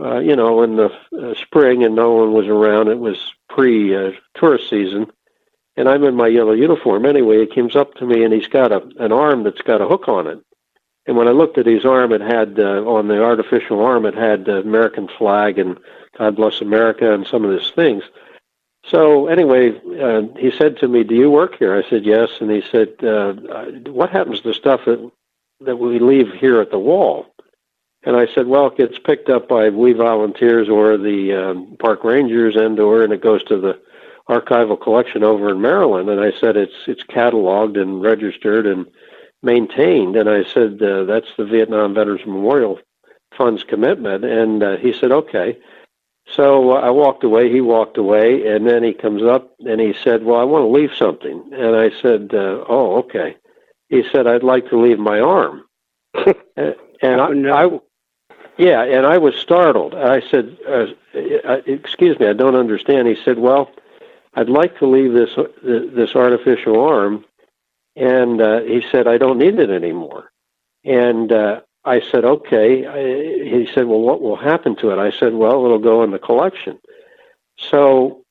uh, 0.00 0.20
you 0.20 0.36
know, 0.36 0.62
in 0.62 0.76
the 0.76 0.90
uh, 1.20 1.34
spring, 1.34 1.84
and 1.84 1.96
no 1.96 2.12
one 2.12 2.32
was 2.32 2.46
around. 2.46 2.88
It 2.88 3.00
was 3.00 3.32
pre 3.48 3.94
uh, 3.96 4.12
tourist 4.36 4.70
season, 4.70 5.06
and 5.76 5.88
I'm 5.88 6.04
in 6.04 6.14
my 6.14 6.28
yellow 6.28 6.52
uniform 6.52 7.04
anyway. 7.04 7.40
He 7.40 7.54
comes 7.54 7.74
up 7.74 7.94
to 7.94 8.06
me, 8.06 8.22
and 8.22 8.32
he's 8.32 8.46
got 8.46 8.70
a 8.70 8.82
an 9.00 9.10
arm 9.10 9.42
that's 9.42 9.62
got 9.62 9.80
a 9.80 9.88
hook 9.88 10.08
on 10.08 10.28
it. 10.28 10.38
And 11.08 11.16
when 11.16 11.26
I 11.26 11.30
looked 11.30 11.56
at 11.56 11.64
his 11.64 11.86
arm, 11.86 12.12
it 12.12 12.20
had 12.20 12.60
uh, 12.60 12.84
on 12.84 13.08
the 13.08 13.22
artificial 13.24 13.80
arm, 13.80 14.04
it 14.04 14.14
had 14.14 14.44
the 14.44 14.58
American 14.58 15.08
flag 15.08 15.58
and 15.58 15.78
God 16.18 16.36
bless 16.36 16.60
America 16.60 17.14
and 17.14 17.26
some 17.26 17.46
of 17.46 17.50
these 17.50 17.70
things. 17.70 18.04
So 18.86 19.26
anyway, 19.26 19.70
uh, 20.00 20.22
he 20.38 20.50
said 20.50 20.76
to 20.78 20.88
me, 20.88 21.04
"Do 21.04 21.14
you 21.14 21.30
work 21.30 21.56
here?" 21.58 21.74
I 21.74 21.88
said, 21.88 22.04
"Yes." 22.04 22.28
And 22.40 22.50
he 22.50 22.62
said, 22.70 22.92
uh, 23.02 23.32
"What 23.90 24.10
happens 24.10 24.42
to 24.42 24.52
stuff 24.52 24.84
that 24.84 25.10
that 25.60 25.76
we 25.78 25.98
leave 25.98 26.30
here 26.34 26.60
at 26.60 26.70
the 26.70 26.78
wall?" 26.78 27.26
And 28.02 28.14
I 28.14 28.26
said, 28.34 28.46
"Well, 28.46 28.66
it 28.66 28.76
gets 28.76 28.98
picked 28.98 29.30
up 29.30 29.48
by 29.48 29.70
we 29.70 29.94
volunteers 29.94 30.68
or 30.68 30.98
the 30.98 31.32
um, 31.32 31.76
park 31.78 32.04
rangers, 32.04 32.54
and 32.54 32.78
or 32.78 33.02
and 33.02 33.14
it 33.14 33.22
goes 33.22 33.42
to 33.44 33.58
the 33.58 33.80
archival 34.28 34.78
collection 34.78 35.24
over 35.24 35.48
in 35.48 35.62
Maryland." 35.62 36.10
And 36.10 36.20
I 36.20 36.32
said, 36.38 36.58
"It's 36.58 36.86
it's 36.86 37.04
cataloged 37.04 37.80
and 37.80 38.02
registered 38.02 38.66
and." 38.66 38.86
Maintained. 39.42 40.16
And 40.16 40.28
I 40.28 40.44
said, 40.44 40.82
uh, 40.82 41.04
that's 41.04 41.28
the 41.36 41.44
Vietnam 41.44 41.94
Veterans 41.94 42.26
Memorial 42.26 42.78
Fund's 43.36 43.64
commitment. 43.64 44.24
And 44.24 44.62
uh, 44.62 44.76
he 44.76 44.92
said, 44.92 45.12
okay. 45.12 45.58
So 46.30 46.72
uh, 46.72 46.80
I 46.80 46.90
walked 46.90 47.24
away. 47.24 47.50
He 47.50 47.60
walked 47.60 47.98
away. 47.98 48.46
And 48.46 48.66
then 48.66 48.82
he 48.82 48.92
comes 48.92 49.22
up 49.22 49.54
and 49.60 49.80
he 49.80 49.94
said, 50.02 50.24
well, 50.24 50.40
I 50.40 50.44
want 50.44 50.64
to 50.64 50.68
leave 50.68 50.94
something. 50.94 51.50
And 51.52 51.76
I 51.76 51.90
said, 52.02 52.30
uh, 52.32 52.64
oh, 52.68 52.98
okay. 52.98 53.36
He 53.88 54.02
said, 54.12 54.26
I'd 54.26 54.42
like 54.42 54.68
to 54.70 54.80
leave 54.80 54.98
my 54.98 55.20
arm. 55.20 55.64
and 56.14 56.74
Oh, 57.02 57.24
I, 57.24 57.32
no. 57.32 57.52
I, 57.52 57.80
yeah, 58.58 58.82
and 58.82 59.06
I 59.06 59.18
was 59.18 59.36
startled. 59.36 59.94
I 59.94 60.20
said, 60.20 60.58
uh, 60.68 60.86
excuse 61.66 62.18
me, 62.18 62.26
I 62.26 62.32
don't 62.32 62.56
understand. 62.56 63.06
He 63.06 63.16
said, 63.24 63.38
well, 63.38 63.70
I'd 64.34 64.48
like 64.48 64.78
to 64.80 64.86
leave 64.86 65.12
this, 65.12 65.30
this 65.62 66.16
artificial 66.16 66.80
arm 66.80 67.24
and 67.98 68.40
uh, 68.40 68.60
he 68.60 68.84
said, 68.92 69.08
I 69.08 69.18
don't 69.18 69.38
need 69.38 69.58
it 69.58 69.70
anymore. 69.70 70.30
And 70.84 71.32
uh, 71.32 71.60
I 71.84 72.00
said, 72.00 72.24
okay. 72.24 72.86
I, 72.86 73.56
he 73.56 73.68
said, 73.74 73.86
well, 73.86 74.00
what 74.00 74.22
will 74.22 74.36
happen 74.36 74.76
to 74.76 74.90
it? 74.90 74.98
I 74.98 75.10
said, 75.10 75.34
well, 75.34 75.64
it'll 75.64 75.78
go 75.78 76.04
in 76.04 76.12
the 76.12 76.18
collection. 76.18 76.78
So 77.58 78.22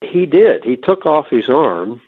he 0.00 0.26
did. 0.26 0.64
He 0.64 0.76
took 0.76 1.06
off 1.06 1.28
his 1.28 1.48
arm, 1.48 2.00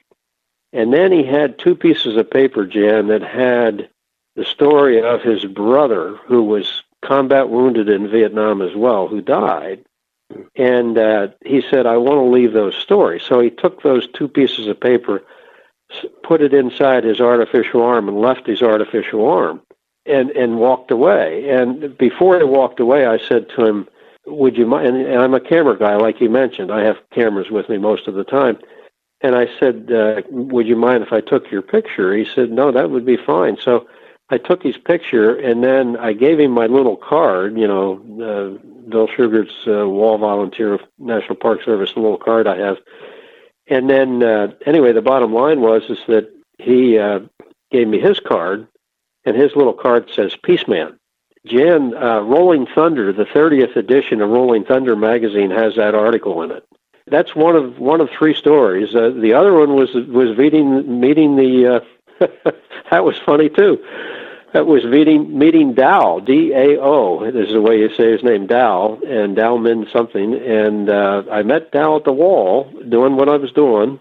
and 0.72 0.92
then 0.94 1.10
he 1.10 1.24
had 1.24 1.58
two 1.58 1.74
pieces 1.74 2.16
of 2.16 2.30
paper, 2.30 2.66
Jan, 2.66 3.08
that 3.08 3.22
had 3.22 3.90
the 4.36 4.44
story 4.44 5.02
of 5.02 5.22
his 5.22 5.44
brother, 5.44 6.16
who 6.26 6.44
was 6.44 6.82
combat 7.04 7.48
wounded 7.48 7.88
in 7.88 8.08
Vietnam 8.08 8.62
as 8.62 8.76
well, 8.76 9.08
who 9.08 9.20
died. 9.20 9.84
And 10.54 10.96
uh, 10.96 11.28
he 11.44 11.62
said, 11.68 11.84
I 11.84 11.96
want 11.96 12.18
to 12.18 12.30
leave 12.30 12.52
those 12.52 12.76
stories. 12.76 13.22
So 13.24 13.40
he 13.40 13.50
took 13.50 13.82
those 13.82 14.06
two 14.06 14.28
pieces 14.28 14.68
of 14.68 14.80
paper 14.80 15.24
put 16.22 16.42
it 16.42 16.54
inside 16.54 17.04
his 17.04 17.20
artificial 17.20 17.82
arm 17.82 18.08
and 18.08 18.20
left 18.20 18.46
his 18.46 18.62
artificial 18.62 19.28
arm 19.28 19.60
and 20.06 20.30
and 20.30 20.58
walked 20.58 20.90
away. 20.90 21.48
And 21.48 21.96
before 21.98 22.38
he 22.38 22.44
walked 22.44 22.80
away 22.80 23.06
i 23.06 23.18
said 23.18 23.48
to 23.50 23.64
him 23.64 23.88
would 24.26 24.56
you 24.56 24.66
mind? 24.66 24.96
And 24.96 25.20
i'm 25.20 25.34
a 25.34 25.40
camera 25.40 25.78
guy 25.78 25.96
like 25.96 26.20
you 26.20 26.30
mentioned. 26.30 26.72
I 26.72 26.82
have 26.82 26.96
cameras 27.12 27.50
with 27.50 27.68
me 27.68 27.78
most 27.78 28.08
of 28.08 28.14
the 28.14 28.24
time. 28.24 28.58
And 29.20 29.34
i 29.34 29.46
said 29.58 29.90
uh, 29.92 30.22
would 30.30 30.66
you 30.66 30.76
mind 30.76 31.02
if 31.02 31.12
i 31.12 31.20
took 31.20 31.50
your 31.50 31.62
picture? 31.62 32.14
He 32.16 32.24
said 32.24 32.50
no 32.50 32.72
that 32.72 32.90
would 32.90 33.06
be 33.06 33.16
fine. 33.16 33.56
So 33.60 33.86
I 34.30 34.38
took 34.38 34.62
his 34.62 34.78
picture 34.78 35.34
and 35.34 35.62
then 35.62 35.96
I 35.98 36.14
gave 36.14 36.40
him 36.40 36.52
my 36.52 36.66
little 36.66 36.96
card, 36.96 37.58
you 37.58 37.68
know, 37.68 38.00
uh, 38.22 38.66
Bill 38.88 39.06
Shugarts 39.06 39.52
uh, 39.66 39.86
Wall 39.88 40.16
Volunteer 40.18 40.72
of 40.72 40.80
National 40.98 41.36
Park 41.36 41.62
Service 41.62 41.92
little 41.96 42.16
card 42.16 42.46
I 42.46 42.56
have. 42.56 42.78
And 43.72 43.88
then 43.88 44.22
uh, 44.22 44.48
anyway, 44.66 44.92
the 44.92 45.00
bottom 45.00 45.32
line 45.32 45.62
was 45.62 45.82
is 45.88 45.98
that 46.06 46.30
he 46.58 46.98
uh, 46.98 47.20
gave 47.70 47.88
me 47.88 47.98
his 47.98 48.20
card, 48.20 48.68
and 49.24 49.34
his 49.34 49.56
little 49.56 49.72
card 49.72 50.10
says 50.14 50.36
"Peace 50.42 50.68
Man." 50.68 50.98
Jan, 51.46 51.94
uh, 51.94 52.20
Rolling 52.20 52.66
Thunder, 52.66 53.12
the 53.12 53.24
30th 53.24 53.74
edition 53.74 54.20
of 54.20 54.28
Rolling 54.28 54.64
Thunder 54.64 54.94
magazine, 54.94 55.50
has 55.50 55.74
that 55.76 55.94
article 55.94 56.42
in 56.42 56.50
it. 56.52 56.64
That's 57.06 57.34
one 57.34 57.56
of 57.56 57.78
one 57.78 58.02
of 58.02 58.10
three 58.10 58.34
stories. 58.34 58.94
Uh, 58.94 59.08
the 59.08 59.32
other 59.32 59.54
one 59.54 59.74
was 59.74 59.94
was 59.94 60.36
meeting 60.36 61.00
meeting 61.00 61.36
the. 61.36 61.76
Uh, 61.76 61.80
that 62.90 63.04
was 63.04 63.18
funny 63.24 63.48
too. 63.48 63.82
That 64.52 64.66
was 64.66 64.84
meeting 64.84 65.38
meeting 65.38 65.72
Dow 65.72 66.20
D 66.20 66.52
A 66.52 66.78
O. 66.78 67.30
This 67.30 67.48
is 67.48 67.54
the 67.54 67.62
way 67.62 67.78
you 67.78 67.88
say 67.94 68.12
his 68.12 68.22
name, 68.22 68.46
Dow, 68.46 69.00
and 69.06 69.34
Dow 69.34 69.56
meant 69.56 69.88
something. 69.90 70.34
And 70.34 70.90
uh, 70.90 71.22
I 71.30 71.42
met 71.42 71.72
Dow 71.72 71.96
at 71.96 72.04
the 72.04 72.12
wall 72.12 72.70
doing 72.86 73.16
what 73.16 73.30
I 73.30 73.38
was 73.38 73.50
doing, 73.52 73.98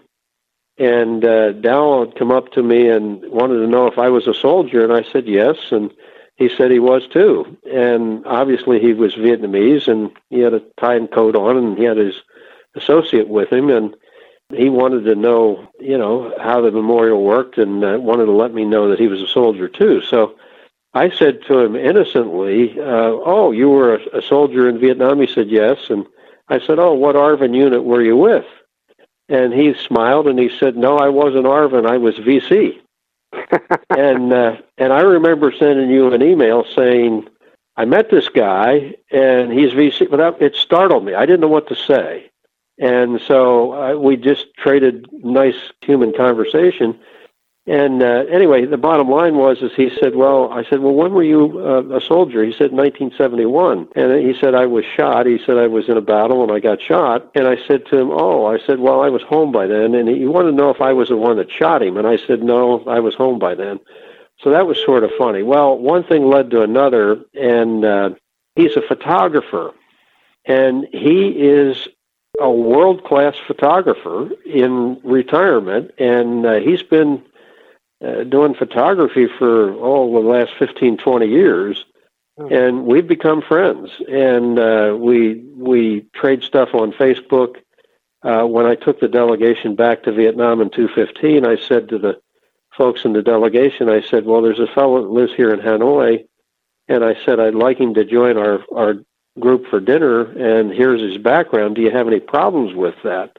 and 0.76 1.24
uh, 1.24 1.52
Dow 1.52 2.04
had 2.04 2.16
come 2.16 2.30
up 2.30 2.52
to 2.52 2.62
me 2.62 2.88
and 2.88 3.22
wanted 3.30 3.60
to 3.60 3.66
know 3.66 3.86
if 3.86 3.98
I 3.98 4.10
was 4.10 4.26
a 4.26 4.34
soldier, 4.34 4.84
and 4.84 4.92
I 4.92 5.10
said 5.10 5.26
yes, 5.26 5.56
and 5.70 5.90
he 6.36 6.50
said 6.50 6.70
he 6.70 6.78
was 6.78 7.02
too. 7.08 7.56
And 7.72 8.26
obviously 8.26 8.78
he 8.78 8.92
was 8.92 9.14
Vietnamese, 9.14 9.88
and 9.88 10.10
he 10.28 10.40
had 10.40 10.52
a 10.52 10.62
tie 10.78 10.96
and 10.96 11.10
coat 11.10 11.34
on, 11.34 11.56
and 11.56 11.78
he 11.78 11.84
had 11.84 11.96
his 11.96 12.16
associate 12.74 13.28
with 13.28 13.50
him, 13.50 13.70
and 13.70 13.96
he 14.54 14.68
wanted 14.68 15.04
to 15.04 15.14
know, 15.14 15.68
you 15.80 15.98
know, 15.98 16.34
how 16.40 16.60
the 16.60 16.70
memorial 16.70 17.22
worked, 17.22 17.58
and 17.58 17.84
uh, 17.84 17.98
wanted 18.00 18.26
to 18.26 18.32
let 18.32 18.54
me 18.54 18.64
know 18.64 18.88
that 18.88 18.98
he 18.98 19.08
was 19.08 19.20
a 19.20 19.26
soldier 19.26 19.68
too. 19.68 20.02
So 20.02 20.36
I 20.94 21.10
said 21.10 21.40
to 21.46 21.58
him 21.58 21.76
innocently, 21.76 22.78
uh, 22.78 22.84
"Oh, 23.24 23.50
you 23.52 23.70
were 23.70 23.96
a, 23.96 24.18
a 24.18 24.22
soldier 24.22 24.68
in 24.68 24.78
Vietnam?" 24.78 25.20
He 25.20 25.26
said, 25.26 25.48
"Yes." 25.48 25.78
And 25.88 26.06
I 26.48 26.60
said, 26.60 26.78
"Oh, 26.78 26.94
what 26.94 27.16
ARVN 27.16 27.54
unit 27.54 27.84
were 27.84 28.02
you 28.02 28.16
with?" 28.16 28.46
And 29.28 29.52
he 29.52 29.74
smiled 29.74 30.26
and 30.26 30.38
he 30.38 30.50
said, 30.58 30.76
"No, 30.76 30.98
I 30.98 31.08
wasn't 31.08 31.46
ARVN. 31.46 31.86
I 31.86 31.96
was 31.96 32.16
VC." 32.16 32.78
and 33.90 34.32
uh, 34.32 34.56
and 34.76 34.92
I 34.92 35.00
remember 35.00 35.52
sending 35.58 35.90
you 35.90 36.12
an 36.12 36.22
email 36.22 36.64
saying, 36.76 37.28
"I 37.76 37.86
met 37.86 38.10
this 38.10 38.28
guy 38.28 38.96
and 39.10 39.52
he's 39.52 39.72
VC," 39.72 40.10
but 40.10 40.18
that, 40.18 40.42
it 40.42 40.56
startled 40.56 41.04
me. 41.04 41.14
I 41.14 41.24
didn't 41.24 41.40
know 41.40 41.48
what 41.48 41.68
to 41.68 41.76
say, 41.76 42.30
and 42.78 43.20
so 43.26 43.72
uh, 43.72 43.98
we 43.98 44.16
just 44.16 44.46
traded 44.54 45.06
nice 45.12 45.56
human 45.82 46.12
conversation. 46.16 46.98
And 47.64 48.02
uh, 48.02 48.24
anyway, 48.28 48.66
the 48.66 48.76
bottom 48.76 49.08
line 49.08 49.36
was, 49.36 49.58
is 49.62 49.70
he 49.76 49.88
said, 50.00 50.16
well, 50.16 50.50
I 50.50 50.64
said, 50.64 50.80
well, 50.80 50.94
when 50.94 51.12
were 51.12 51.22
you 51.22 51.60
uh, 51.60 51.96
a 51.96 52.00
soldier? 52.00 52.42
He 52.42 52.50
said, 52.50 52.72
1971. 52.72 53.88
And 53.94 54.26
he 54.26 54.34
said, 54.40 54.56
I 54.56 54.66
was 54.66 54.84
shot. 54.84 55.26
He 55.26 55.38
said, 55.46 55.58
I 55.58 55.68
was 55.68 55.88
in 55.88 55.96
a 55.96 56.00
battle 56.00 56.42
and 56.42 56.50
I 56.50 56.58
got 56.58 56.82
shot. 56.82 57.30
And 57.36 57.46
I 57.46 57.56
said 57.68 57.86
to 57.86 57.98
him, 57.98 58.10
oh, 58.10 58.46
I 58.46 58.58
said, 58.66 58.80
well, 58.80 59.00
I 59.00 59.10
was 59.10 59.22
home 59.22 59.52
by 59.52 59.68
then. 59.68 59.94
And 59.94 60.08
he 60.08 60.26
wanted 60.26 60.50
to 60.50 60.56
know 60.56 60.70
if 60.70 60.80
I 60.80 60.92
was 60.92 61.08
the 61.08 61.16
one 61.16 61.36
that 61.36 61.52
shot 61.52 61.82
him. 61.82 61.96
And 61.96 62.06
I 62.06 62.16
said, 62.16 62.42
no, 62.42 62.82
I 62.86 62.98
was 62.98 63.14
home 63.14 63.38
by 63.38 63.54
then. 63.54 63.78
So 64.40 64.50
that 64.50 64.66
was 64.66 64.82
sort 64.84 65.04
of 65.04 65.12
funny. 65.16 65.44
Well, 65.44 65.78
one 65.78 66.02
thing 66.02 66.28
led 66.28 66.50
to 66.50 66.62
another, 66.62 67.22
and 67.32 67.84
uh, 67.84 68.10
he's 68.56 68.76
a 68.76 68.82
photographer. 68.82 69.70
And 70.44 70.88
he 70.90 71.28
is 71.28 71.86
a 72.40 72.50
world 72.50 73.04
class 73.04 73.34
photographer 73.46 74.30
in 74.46 75.00
retirement. 75.04 75.90
And 75.98 76.46
uh, 76.46 76.60
he's 76.60 76.82
been 76.82 77.22
uh, 78.04 78.24
doing 78.24 78.54
photography 78.54 79.26
for 79.38 79.70
oh 79.74 80.12
the 80.12 80.26
last 80.26 80.50
15 80.58 80.96
20 80.96 81.26
years 81.26 81.84
oh. 82.38 82.48
and 82.48 82.84
we've 82.84 83.06
become 83.06 83.40
friends 83.40 83.90
and 84.08 84.58
uh, 84.58 84.96
we 84.98 85.36
we 85.56 86.04
trade 86.12 86.42
stuff 86.42 86.70
on 86.74 86.90
facebook 86.92 87.58
uh, 88.24 88.42
when 88.44 88.66
i 88.66 88.74
took 88.74 88.98
the 88.98 89.06
delegation 89.06 89.76
back 89.76 90.02
to 90.02 90.10
vietnam 90.10 90.60
in 90.60 90.68
215 90.70 91.46
i 91.46 91.56
said 91.56 91.88
to 91.88 91.98
the 91.98 92.20
folks 92.76 93.04
in 93.04 93.12
the 93.12 93.22
delegation 93.22 93.88
i 93.88 94.00
said 94.00 94.24
well 94.24 94.42
there's 94.42 94.58
a 94.58 94.74
fellow 94.74 95.00
that 95.00 95.08
lives 95.08 95.32
here 95.36 95.54
in 95.54 95.60
hanoi 95.60 96.24
and 96.88 97.04
i 97.04 97.14
said 97.24 97.38
i'd 97.38 97.54
like 97.54 97.78
him 97.78 97.94
to 97.94 98.04
join 98.04 98.36
our 98.36 98.64
our 98.74 98.94
group 99.40 99.66
for 99.68 99.80
dinner 99.80 100.22
and 100.22 100.72
here's 100.72 101.00
his 101.00 101.18
background 101.18 101.74
do 101.74 101.82
you 101.82 101.90
have 101.90 102.06
any 102.06 102.20
problems 102.20 102.74
with 102.74 102.94
that 103.02 103.38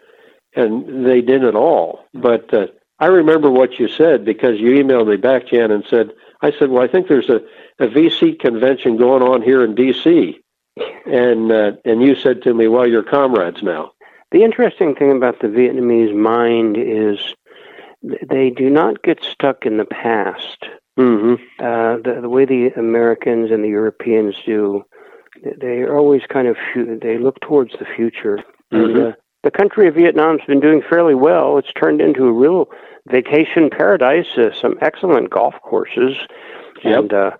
and 0.56 1.06
they 1.06 1.21
didn't 1.21 1.47
at 1.47 1.56
all 1.56 2.06
but 2.13 2.51
uh, 2.53 2.65
I 3.03 3.08
remember 3.08 3.49
what 3.49 3.79
you 3.79 3.89
said 3.89 4.23
because 4.23 4.62
you 4.62 4.71
emailed 4.82 5.10
me 5.10 5.17
back, 5.17 5.47
Jan, 5.47 5.71
and 5.71 5.84
said, 5.89 6.12
I 6.41 6.51
said, 6.58 6.69
well, 6.69 6.84
I 6.84 6.88
think 6.88 7.10
there's 7.10 7.29
a, 7.29 7.41
a 7.79 7.88
VC 7.88 8.39
convention 8.39 8.95
going 8.95 9.21
on 9.21 9.41
here 9.41 9.62
in 9.62 9.75
D.C. 9.75 10.39
And, 11.06 11.51
uh, 11.51 11.73
and 11.84 12.01
you 12.01 12.15
said 12.15 12.41
to 12.43 12.53
me, 12.53 12.69
well, 12.69 12.88
you're 12.88 13.03
comrades 13.03 13.62
now. 13.62 13.91
The 14.32 14.43
interesting 14.43 14.95
thing 14.95 15.12
about 15.12 15.41
the 15.41 15.47
Vietnamese 15.47 16.15
mind 16.15 16.77
is 16.79 17.19
they 18.29 18.49
do 18.49 18.69
not 18.69 19.03
get 19.03 19.21
stuck 19.21 19.65
in 19.65 19.75
the 19.75 19.86
past. 19.86 20.63
Mm-hmm. 20.97 21.43
Uh, 21.60 21.97
the, 21.97 22.21
the 22.21 22.29
way 22.29 22.45
the 22.45 22.67
Americans 22.77 23.51
and 23.51 23.65
the 23.65 23.69
Europeans 23.69 24.36
do, 24.45 24.86
they 25.43 25.82
are 25.82 25.97
always 25.97 26.21
kind 26.29 26.47
of 26.47 26.58
they 26.75 27.17
look 27.17 27.39
towards 27.41 27.73
the 27.73 27.86
future. 27.86 28.39
Mm-hmm. 28.71 28.97
And, 28.97 29.08
uh, 29.08 29.12
the 29.43 29.51
country 29.51 29.88
of 29.88 29.95
Vietnam's 29.95 30.41
been 30.47 30.62
doing 30.62 30.82
fairly 30.89 31.15
well. 31.15 31.58
It's 31.58 31.71
turned 31.73 32.01
into 32.01 32.25
a 32.25 32.32
real 32.32 32.69
vacation 33.10 33.69
paradise. 33.69 34.38
Uh, 34.38 34.53
some 34.53 34.77
excellent 34.82 35.29
golf 35.29 35.56
courses, 35.62 36.15
yep. 36.84 36.99
and 36.99 37.13
uh, 37.13 37.32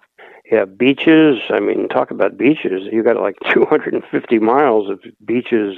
yeah, 0.52 0.66
beaches. 0.66 1.40
I 1.50 1.60
mean, 1.60 1.88
talk 1.88 2.12
about 2.12 2.38
beaches. 2.38 2.90
You 2.92 3.04
got 3.04 3.22
like 3.22 3.36
250 3.54 4.40
miles 4.40 4.90
of 4.90 5.00
beaches 5.26 5.78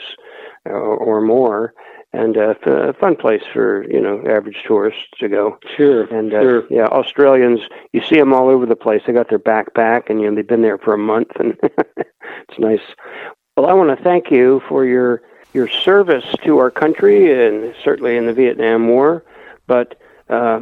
uh, 0.67 0.73
or 0.73 1.21
more, 1.21 1.73
and 2.15 2.38
uh, 2.38 2.54
a 2.65 2.93
fun 2.93 3.15
place 3.15 3.43
for 3.51 3.86
you 3.91 4.01
know 4.01 4.23
average 4.28 4.63
tourists 4.67 5.04
to 5.19 5.28
go. 5.28 5.58
Sure. 5.75 6.04
And 6.06 6.34
uh, 6.34 6.41
sure. 6.41 6.67
yeah, 6.69 6.86
Australians. 6.86 7.62
You 7.93 8.01
see 8.01 8.15
them 8.15 8.34
all 8.34 8.49
over 8.49 8.65
the 8.65 8.75
place. 8.75 9.01
They 9.06 9.13
got 9.13 9.30
their 9.30 9.39
backpack, 9.39 10.10
and 10.10 10.21
you 10.21 10.30
know 10.30 10.36
they've 10.36 10.47
been 10.47 10.62
there 10.62 10.78
for 10.78 10.93
a 10.93 10.97
month, 10.97 11.32
and 11.39 11.58
it's 11.63 12.60
nice. 12.60 12.82
Well, 13.58 13.67
I 13.67 13.73
want 13.73 13.97
to 13.97 14.04
thank 14.04 14.32
you 14.32 14.62
for 14.67 14.86
your 14.86 15.21
your 15.54 15.67
service 15.67 16.25
to 16.43 16.58
our 16.58 16.71
country, 16.71 17.47
and 17.47 17.73
certainly 17.84 18.17
in 18.17 18.25
the 18.25 18.34
Vietnam 18.34 18.88
War 18.88 19.23
but 19.67 19.99
uh, 20.30 20.62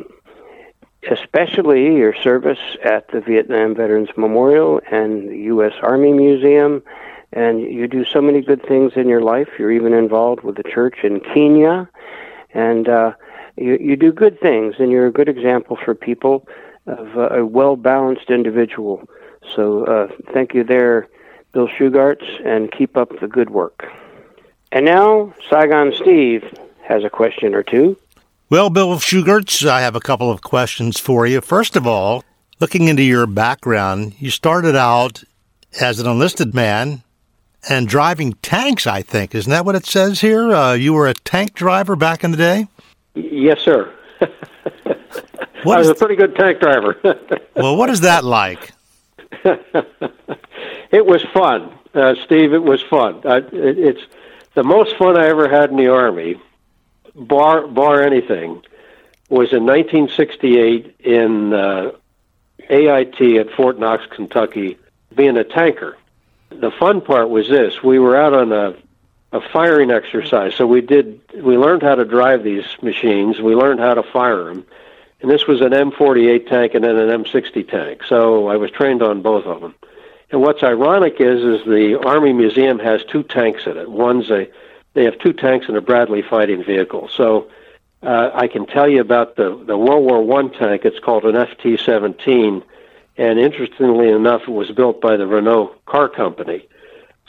especially 1.12 1.96
your 1.96 2.16
service 2.16 2.60
at 2.84 3.08
the 3.12 3.22
Vietnam 3.22 3.76
Veterans 3.76 4.10
Memorial 4.16 4.82
and 4.92 5.30
the 5.30 5.38
U.S. 5.46 5.74
Army 5.82 6.13
Museum. 6.13 6.84
And 7.36 7.62
you 7.62 7.88
do 7.88 8.06
so 8.06 8.22
many 8.22 8.41
good 8.41 8.65
things 8.67 8.93
in 8.96 9.08
your 9.08 9.22
life. 9.22 9.50
You're 9.58 9.72
even 9.72 9.93
involved 9.93 10.43
with 10.43 10.56
the 10.56 10.63
church 10.63 11.00
in 11.04 11.19
Kenya. 11.19 11.89
And 12.54 12.88
uh, 12.88 13.13
you, 13.58 13.78
you 13.80 13.96
do 13.96 14.12
good 14.12 14.39
things, 14.39 14.76
and 14.80 14.91
you're 14.91 15.08
a 15.08 15.12
good 15.12 15.30
example 15.30 15.78
for 15.84 15.96
people 15.96 16.48
of 16.86 17.17
uh, 17.17 17.30
a 17.30 17.46
well 17.46 17.76
balanced 17.76 18.30
individual. 18.30 19.08
So 19.56 19.86
uh, 19.86 20.08
thank 20.34 20.54
you 20.54 20.63
there, 20.63 21.08
Bill 21.54 21.67
Shugarts, 21.67 22.24
and 22.46 22.72
keep 22.72 22.98
up 22.98 23.19
the 23.19 23.28
good 23.28 23.50
work. 23.50 23.86
And 24.72 24.86
now, 24.86 25.34
Saigon 25.50 25.93
Steve 25.96 26.43
has 26.84 27.04
a 27.04 27.10
question 27.10 27.54
or 27.54 27.63
two. 27.63 27.98
Well, 28.50 28.69
Bill 28.69 28.98
Shugarts, 28.98 29.65
I 29.67 29.82
have 29.82 29.96
a 29.96 30.00
couple 30.00 30.30
of 30.30 30.41
questions 30.41 31.00
for 31.00 31.26
you. 31.26 31.41
First 31.41 31.76
of 31.76 31.88
all, 31.88 32.24
looking 32.60 32.88
into 32.88 33.04
your 33.04 33.26
background, 33.28 34.15
you 34.19 34.30
started 34.30 34.76
out 34.76 35.24
as 35.80 36.00
an 36.00 36.08
enlisted 36.08 36.54
man 36.54 37.03
and 37.69 37.88
driving 37.88 38.34
tanks, 38.41 38.88
I 38.88 39.02
think. 39.02 39.36
Isn't 39.36 39.52
that 39.52 39.65
what 39.65 39.76
it 39.76 39.86
says 39.86 40.21
here? 40.21 40.54
Uh, 40.54 40.73
you 40.73 40.93
were 40.93 41.08
a 41.08 41.13
tank 41.13 41.54
driver 41.54 41.95
back 41.95 42.23
in 42.23 42.32
the 42.32 42.38
day? 42.38 42.67
Yes, 43.15 43.60
sir. 43.62 43.93
I 44.21 45.78
was 45.78 45.89
a 45.89 45.95
pretty 45.95 46.15
good 46.15 46.36
tank 46.36 46.60
driver. 46.60 46.99
well, 47.56 47.76
what 47.78 47.89
is 47.89 48.02
that 48.02 48.23
like? 48.23 48.71
it 50.91 51.06
was 51.06 51.21
fun, 51.34 51.73
uh, 51.93 52.15
Steve. 52.23 52.54
It 52.54 52.63
was 52.63 52.82
fun. 52.82 53.21
Uh, 53.26 53.41
it, 53.52 53.80
it's 53.80 54.02
the 54.56 54.63
most 54.63 54.95
fun 54.97 55.17
I 55.17 55.28
ever 55.28 55.47
had 55.47 55.69
in 55.69 55.78
the 55.78 55.88
Army 55.88 56.39
bar 57.15 57.67
bar 57.67 58.02
anything, 58.02 58.62
was 59.30 59.54
in 59.54 59.65
1968 59.65 60.95
in 60.99 61.54
uh, 61.54 61.91
AIT 62.69 63.21
at 63.21 63.52
Fort 63.52 63.80
Knox, 63.80 64.06
Kentucky, 64.08 64.78
being 65.15 65.38
a 65.38 65.43
tanker. 65.43 65.97
The 66.60 66.72
fun 66.72 67.02
part 67.02 67.30
was 67.30 67.50
this: 67.50 67.84
we 67.84 68.00
were 68.00 68.16
out 68.16 68.34
on 68.34 68.52
a 68.52 68.76
a 69.34 69.42
firing 69.42 69.89
exercise. 69.89 70.54
So 70.56 70.68
we 70.68 70.82
did 70.82 71.20
we 71.36 71.58
learned 71.58 71.82
how 71.82 71.96
to 71.96 72.06
drive 72.06 72.44
these 72.44 72.66
machines. 72.82 73.42
We 73.42 73.56
learned 73.56 73.80
how 73.80 73.96
to 73.96 74.04
fire 74.04 74.46
them. 74.46 74.66
And 75.22 75.32
this 75.32 75.48
was 75.48 75.62
an 75.62 75.72
M48 75.72 76.48
tank 76.48 76.74
and 76.76 76.84
then 76.84 76.98
an 76.98 77.24
M60 77.24 77.68
tank. 77.70 78.04
So 78.08 78.48
I 78.48 78.58
was 78.58 78.70
trained 78.72 79.02
on 79.02 79.22
both 79.22 79.46
of 79.46 79.62
them. 79.62 79.74
And 80.30 80.42
what's 80.42 80.62
ironic 80.63 81.16
is 81.20 81.44
is 81.44 81.66
the 81.66 82.00
Army 82.06 82.34
Museum 82.34 82.78
has 82.80 83.04
two 83.04 83.24
tanks 83.24 83.66
in 83.66 83.78
it. 83.78 83.89
One's 83.89 84.30
a 84.30 84.48
they 84.94 85.06
have 85.06 85.18
two 85.18 85.34
tanks 85.34 85.68
and 85.68 85.76
a 85.76 85.82
Bradley 85.82 86.22
fighting 86.22 86.63
vehicle. 86.63 87.08
So 87.08 87.50
uh, 88.04 88.30
I 88.34 88.48
can 88.48 88.68
tell 88.68 88.88
you 88.88 89.02
about 89.02 89.38
the, 89.38 89.63
the 89.66 89.78
World 89.78 90.06
War 90.06 90.22
One 90.22 90.52
tank. 90.52 90.86
It's 90.86 91.00
called 91.00 91.24
an 91.24 91.34
FT-17, 91.34 92.62
And 93.17 93.39
interestingly 93.39 94.10
enough, 94.10 94.43
it 94.43 94.52
was 94.52 94.71
built 94.71 94.99
by 95.02 95.17
the 95.17 95.28
Renault 95.28 95.76
car 95.86 96.10
company. 96.10 96.67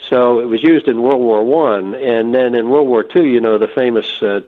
So 0.09 0.39
it 0.39 0.45
was 0.45 0.63
used 0.63 0.87
in 0.87 1.01
World 1.01 1.21
War 1.21 1.43
One, 1.43 1.95
and 1.95 2.33
then 2.33 2.55
in 2.55 2.69
World 2.69 2.87
War 2.87 3.03
Two, 3.03 3.25
you 3.25 3.39
know, 3.39 3.57
the 3.57 3.67
famous 3.67 4.21
uh, 4.21 4.41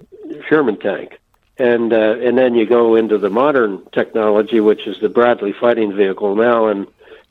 Sherman 0.47 0.77
tank, 0.77 1.19
and 1.57 1.93
uh, 1.93 2.17
and 2.19 2.37
then 2.37 2.53
you 2.55 2.65
go 2.65 2.95
into 2.95 3.17
the 3.17 3.29
modern 3.29 3.83
technology, 3.91 4.59
which 4.59 4.87
is 4.87 4.99
the 4.99 5.09
Bradley 5.09 5.53
fighting 5.53 5.95
vehicle 5.95 6.35
now, 6.35 6.67
and 6.67 6.87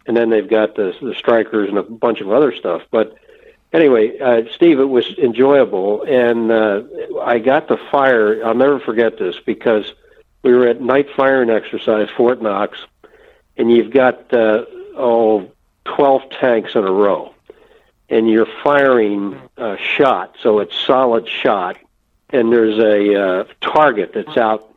and 0.06 0.16
then 0.16 0.30
they've 0.30 0.48
got 0.48 0.76
the 0.76 0.96
the 1.00 1.14
Strykers 1.14 1.68
and 1.68 1.78
a 1.78 1.82
bunch 1.82 2.20
of 2.20 2.32
other 2.32 2.54
stuff. 2.54 2.82
But 2.90 3.16
anyway, 3.72 4.18
uh, 4.18 4.42
Steve, 4.54 4.80
it 4.80 4.88
was 4.88 5.06
enjoyable, 5.18 6.02
and 6.02 6.50
uh, 6.50 6.82
I 7.22 7.38
got 7.38 7.68
the 7.68 7.76
fire. 7.90 8.44
I'll 8.44 8.54
never 8.54 8.80
forget 8.80 9.18
this 9.18 9.36
because 9.44 9.92
we 10.42 10.54
were 10.54 10.66
at 10.68 10.80
night 10.80 11.08
firing 11.14 11.50
exercise, 11.50 12.08
Fort 12.16 12.40
Knox, 12.40 12.78
and 13.56 13.70
you've 13.70 13.92
got 13.92 14.32
uh, 14.32 14.64
oh, 14.96 15.50
12 15.84 16.30
tanks 16.30 16.74
in 16.74 16.84
a 16.84 16.92
row 16.92 17.34
and 18.08 18.28
you're 18.28 18.48
firing 18.62 19.40
a 19.56 19.76
shot, 19.78 20.36
so 20.40 20.60
it's 20.60 20.78
solid 20.78 21.28
shot, 21.28 21.76
and 22.30 22.52
there's 22.52 22.78
a 22.78 23.14
uh, 23.14 23.44
target 23.60 24.12
that's 24.14 24.36
out 24.36 24.72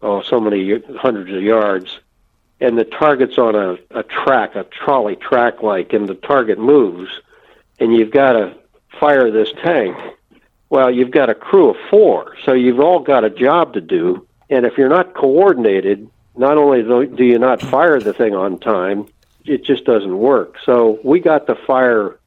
oh 0.00 0.22
so 0.22 0.40
many 0.40 0.80
hundreds 0.96 1.32
of 1.32 1.42
yards, 1.42 2.00
and 2.60 2.78
the 2.78 2.84
target's 2.84 3.38
on 3.38 3.54
a, 3.54 3.76
a 3.90 4.02
track, 4.02 4.54
a 4.54 4.64
trolley 4.64 5.16
track 5.16 5.62
like, 5.62 5.92
and 5.92 6.08
the 6.08 6.14
target 6.14 6.58
moves, 6.58 7.10
and 7.78 7.94
you've 7.94 8.10
got 8.10 8.32
to 8.32 8.54
fire 8.98 9.30
this 9.30 9.50
tank. 9.62 9.96
Well, 10.70 10.90
you've 10.90 11.10
got 11.10 11.28
a 11.28 11.34
crew 11.34 11.70
of 11.70 11.76
four, 11.90 12.36
so 12.44 12.54
you've 12.54 12.80
all 12.80 13.00
got 13.00 13.24
a 13.24 13.30
job 13.30 13.74
to 13.74 13.80
do, 13.80 14.26
and 14.48 14.64
if 14.64 14.78
you're 14.78 14.88
not 14.88 15.14
coordinated, 15.14 16.08
not 16.36 16.56
only 16.56 16.82
do 16.82 17.24
you 17.24 17.38
not 17.38 17.60
fire 17.60 18.00
the 18.00 18.12
thing 18.12 18.34
on 18.34 18.58
time, 18.58 19.06
it 19.44 19.64
just 19.64 19.84
doesn't 19.84 20.16
work. 20.16 20.56
So 20.64 20.98
we 21.04 21.20
got 21.20 21.46
the 21.46 21.56
fire 21.66 22.18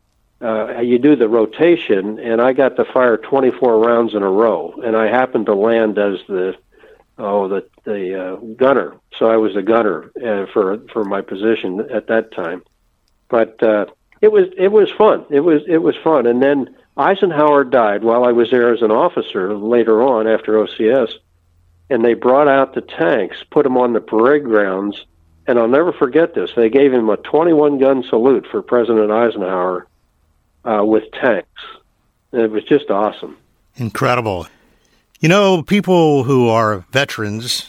uh, 0.42 0.82
you 0.82 1.00
do 1.00 1.16
the 1.16 1.30
rotation, 1.30 2.20
and 2.20 2.42
I 2.42 2.54
got 2.54 2.76
to 2.76 2.86
fire 2.86 3.18
24 3.18 3.80
rounds 3.80 4.14
in 4.14 4.22
a 4.22 4.30
row, 4.30 4.76
and 4.84 4.96
I 4.96 5.08
happened 5.08 5.46
to 5.48 5.56
land 5.56 5.98
as 5.98 6.20
the 6.28 6.56
oh 7.18 7.48
the 7.48 7.66
the 7.86 8.22
uh, 8.22 8.36
gunner, 8.56 8.96
so 9.18 9.28
I 9.28 9.38
was 9.38 9.54
the 9.54 9.62
gunner 9.62 10.12
uh, 10.18 10.46
for 10.52 10.80
for 10.92 11.04
my 11.06 11.22
position 11.22 11.88
at 11.92 12.08
that 12.08 12.34
time. 12.34 12.64
But 13.30 13.64
uh, 13.64 13.86
it 14.22 14.32
was 14.32 14.50
it 14.58 14.72
was 14.72 14.92
fun. 14.92 15.26
It 15.30 15.40
was 15.40 15.62
it 15.68 15.78
was 15.78 15.96
fun, 16.04 16.28
and 16.28 16.44
then 16.44 16.76
Eisenhower 16.98 17.64
died 17.64 18.04
while 18.04 18.26
I 18.26 18.34
was 18.34 18.52
there 18.52 18.74
as 18.74 18.82
an 18.82 18.92
officer 18.92 19.56
later 19.56 20.04
on 20.04 20.28
after 20.28 20.54
OCS, 20.54 21.14
and 21.90 22.04
they 22.04 22.14
brought 22.14 22.48
out 22.48 22.74
the 22.74 22.82
tanks, 22.82 23.38
put 23.52 23.64
them 23.64 23.78
on 23.78 23.94
the 23.94 24.02
parade 24.02 24.44
grounds, 24.44 25.06
and 25.48 25.60
I'll 25.60 25.68
never 25.68 25.94
forget 25.94 26.34
this. 26.34 26.52
They 26.56 26.70
gave 26.70 26.92
him 26.92 27.10
a 27.10 27.18
21 27.18 27.78
gun 27.80 28.04
salute 28.10 28.48
for 28.50 28.62
President 28.62 29.12
Eisenhower 29.12 29.88
uh, 30.64 30.84
with 30.84 31.04
tanks. 31.12 31.62
it 32.32 32.50
was 32.50 32.64
just 32.64 32.90
awesome. 32.90 33.38
Incredible. 33.76 34.48
You 35.20 35.30
know, 35.30 35.62
people 35.62 36.24
who 36.24 36.50
are 36.50 36.86
veterans, 36.92 37.68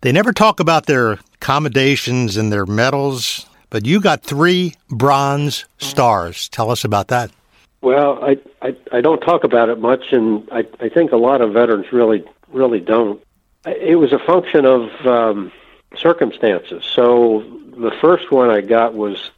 they 0.00 0.12
never 0.12 0.32
talk 0.32 0.60
about 0.60 0.86
their 0.86 1.18
accommodations 1.34 2.36
and 2.36 2.52
their 2.52 2.66
medals, 2.66 3.46
but 3.70 3.86
you 3.86 4.00
got 4.00 4.22
three 4.22 4.74
bronze 4.88 5.64
stars. 5.78 6.48
Tell 6.48 6.70
us 6.70 6.84
about 6.84 7.08
that. 7.08 7.30
Well, 7.80 8.22
I, 8.22 8.38
I, 8.60 8.76
I 8.92 9.00
don't 9.00 9.20
talk 9.20 9.42
about 9.44 9.68
it 9.68 9.78
much, 9.78 10.12
and 10.12 10.48
I, 10.52 10.64
I 10.80 10.88
think 10.88 11.10
a 11.12 11.16
lot 11.16 11.40
of 11.40 11.52
veterans 11.52 11.86
really 11.92 12.24
really 12.52 12.80
don't. 12.80 13.22
It 13.66 13.98
was 13.98 14.12
a 14.12 14.18
function 14.18 14.64
of 14.64 14.90
um, 15.06 15.52
circumstances. 15.96 16.84
So 16.84 17.44
the 17.76 17.92
first 18.00 18.30
one 18.30 18.50
I 18.50 18.60
got 18.60 18.94
was, 18.94 19.30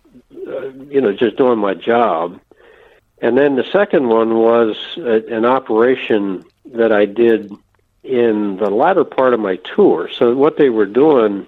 uh, 0.47 0.69
you 0.89 1.01
know, 1.01 1.13
just 1.13 1.37
doing 1.37 1.59
my 1.59 1.75
job, 1.75 2.41
and 3.21 3.37
then 3.39 3.57
the 3.57 3.65
second 3.65 4.09
one 4.09 4.35
was 4.37 4.77
a, 4.97 5.27
an 5.35 5.45
operation 5.45 6.45
that 6.75 6.93
I 6.93 7.05
did 7.05 7.53
in 8.03 8.57
the 8.59 8.71
latter 8.71 9.05
part 9.05 9.35
of 9.35 9.41
my 9.41 9.57
tour. 9.57 10.11
So 10.13 10.35
what 10.35 10.59
they 10.59 10.69
were 10.69 10.87
doing, 10.87 11.47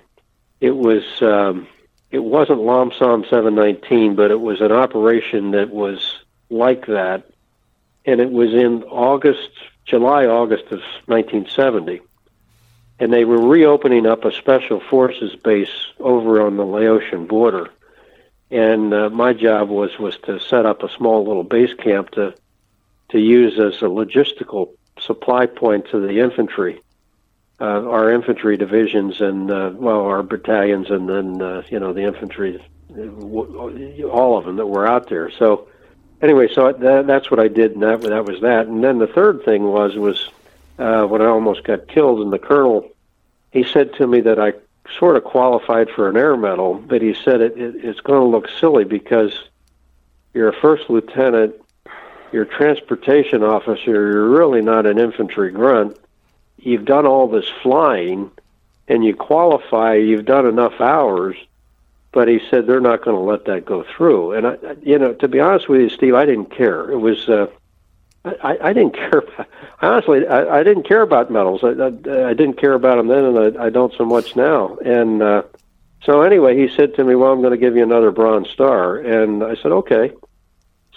it 0.61 0.77
was 0.77 1.05
um, 1.21 1.67
it 2.11 2.21
wasn't 2.25 2.61
Lam 2.61 2.93
Son 2.99 3.25
719, 3.29 4.15
but 4.17 4.31
it 4.31 4.41
was 4.41 4.61
an 4.61 4.73
operation 4.73 5.51
that 5.51 5.71
was 5.71 6.17
like 6.49 6.87
that, 6.87 7.25
and 8.05 8.21
it 8.21 8.31
was 8.31 8.55
in 8.55 8.85
August, 8.85 9.51
July, 9.85 10.27
August 10.27 10.65
of 10.67 10.81
1970, 11.07 12.01
and 12.99 13.13
they 13.13 13.25
were 13.25 13.41
reopening 13.41 14.07
up 14.07 14.25
a 14.25 14.33
special 14.33 14.81
forces 14.81 15.37
base 15.37 15.93
over 16.01 16.41
on 16.41 16.57
the 16.57 16.65
Laotian 16.65 17.27
border 17.27 17.71
and 18.51 18.95
uh, 18.95 19.11
my 19.11 19.33
job 19.33 19.69
was 19.69 19.99
was 19.99 20.17
to 20.19 20.39
set 20.39 20.67
up 20.67 20.83
a 20.83 20.91
small 20.91 21.27
little 21.27 21.43
base 21.43 21.75
camp 21.75 22.11
to 22.11 22.35
to 23.09 23.19
use 23.19 23.59
as 23.59 23.81
a 23.83 23.87
logistical 23.87 24.71
supply 24.99 25.47
point 25.47 25.89
to 25.91 26.01
the 26.01 26.19
infantry, 26.21 26.81
uh, 27.61 27.89
our 27.89 28.11
infantry 28.11 28.57
divisions, 28.57 29.21
and 29.21 29.51
uh, 29.51 29.71
well, 29.75 30.03
our 30.03 30.23
battalions, 30.23 30.91
and 30.91 31.09
then 31.09 31.43
uh, 31.43 31.63
you 31.69 31.79
know 31.79 31.93
the 31.93 32.03
infantry, 32.03 32.63
all 32.97 34.39
of 34.39 34.45
them 34.45 34.57
that 34.57 34.67
were 34.67 34.87
out 34.87 35.09
there. 35.09 35.31
So 35.31 35.69
anyway, 36.23 36.49
so 36.53 36.73
that, 36.73 37.07
that's 37.07 37.31
what 37.31 37.41
I 37.41 37.49
did, 37.49 37.73
and 37.73 37.83
that 37.83 38.01
that 38.03 38.27
was 38.27 38.41
that. 38.43 38.67
And 38.67 38.83
then 38.83 38.99
the 38.99 39.09
third 39.09 39.45
thing 39.45 39.65
was 39.65 39.97
was 39.97 40.31
uh, 40.79 41.05
when 41.05 41.23
I 41.23 41.27
almost 41.27 41.65
got 41.65 41.89
killed, 41.89 42.21
and 42.21 42.33
the 42.33 42.39
colonel 42.39 42.91
he 43.57 43.65
said 43.65 43.95
to 43.95 44.07
me 44.07 44.21
that 44.21 44.39
I 44.39 44.53
sort 44.99 45.17
of 45.17 45.25
qualified 45.25 45.89
for 45.91 46.09
an 46.09 46.17
air 46.17 46.37
medal, 46.37 46.75
but 46.75 47.03
he 47.03 47.15
said 47.15 47.41
it, 47.41 47.57
it 47.57 47.85
it's 47.85 48.01
going 48.01 48.21
to 48.21 48.27
look 48.27 48.49
silly 48.61 48.85
because 48.85 49.33
you're 50.35 50.49
a 50.49 50.61
first 50.61 50.91
lieutenant, 50.91 51.55
you're 52.33 52.43
a 52.43 52.47
transportation 52.47 53.43
officer, 53.43 53.91
you're 53.91 54.29
really 54.29 54.61
not 54.61 54.87
an 54.87 54.99
infantry 54.99 55.51
grunt. 55.51 55.99
You've 56.59 56.85
done 56.85 57.07
all 57.07 57.29
this 57.29 57.49
flying, 57.62 58.31
and 58.89 59.05
you 59.05 59.15
qualify. 59.15 59.95
You've 59.95 60.25
done 60.25 60.47
enough 60.47 60.81
hours, 60.81 61.37
but 62.12 62.29
he 62.29 62.41
said 62.51 62.67
they're 62.67 62.81
not 62.81 63.05
going 63.05 63.17
to 63.17 63.23
let 63.23 63.45
that 63.47 63.65
go 63.65 63.85
through. 63.97 64.33
And 64.33 64.47
I, 64.47 64.57
you 64.83 64.99
know, 64.99 65.15
to 65.15 65.29
be 65.29 65.41
honest 65.41 65.69
with 65.69 65.81
you, 65.81 65.89
Steve, 65.89 66.15
I 66.15 66.27
didn't 66.27 66.51
care. 66.51 66.91
It 66.91 66.99
was. 66.99 67.29
Uh, 67.29 67.47
I, 68.43 68.59
I 68.61 68.73
didn't 68.73 68.95
care. 68.95 69.19
About, 69.19 69.49
honestly, 69.81 70.27
I, 70.27 70.59
I 70.59 70.62
didn't 70.62 70.89
care 70.89 71.03
about 71.03 71.31
medals. 71.31 71.62
I, 71.62 71.69
I, 71.69 72.31
I 72.31 72.35
didn't 72.35 72.59
care 72.61 72.75
about 72.75 72.97
them 72.97 73.09
then, 73.09 73.25
and 73.25 73.59
I, 73.59 73.67
I 73.67 73.71
don't 73.71 73.95
so 73.95 74.05
much 74.05 74.37
now. 74.37 74.77
And 74.85 75.23
uh, 75.23 75.43
so 76.03 76.23
anyway, 76.23 76.57
he 76.57 76.75
said 76.75 76.95
to 76.97 77.05
me, 77.05 77.15
"Well, 77.15 77.33
I'm 77.33 77.41
going 77.41 77.53
to 77.53 77.57
give 77.57 77.77
you 77.77 77.83
another 77.83 78.11
bronze 78.11 78.49
star," 78.51 78.97
and 78.97 79.43
I 79.43 79.55
said, 79.57 79.73
"Okay." 79.73 80.12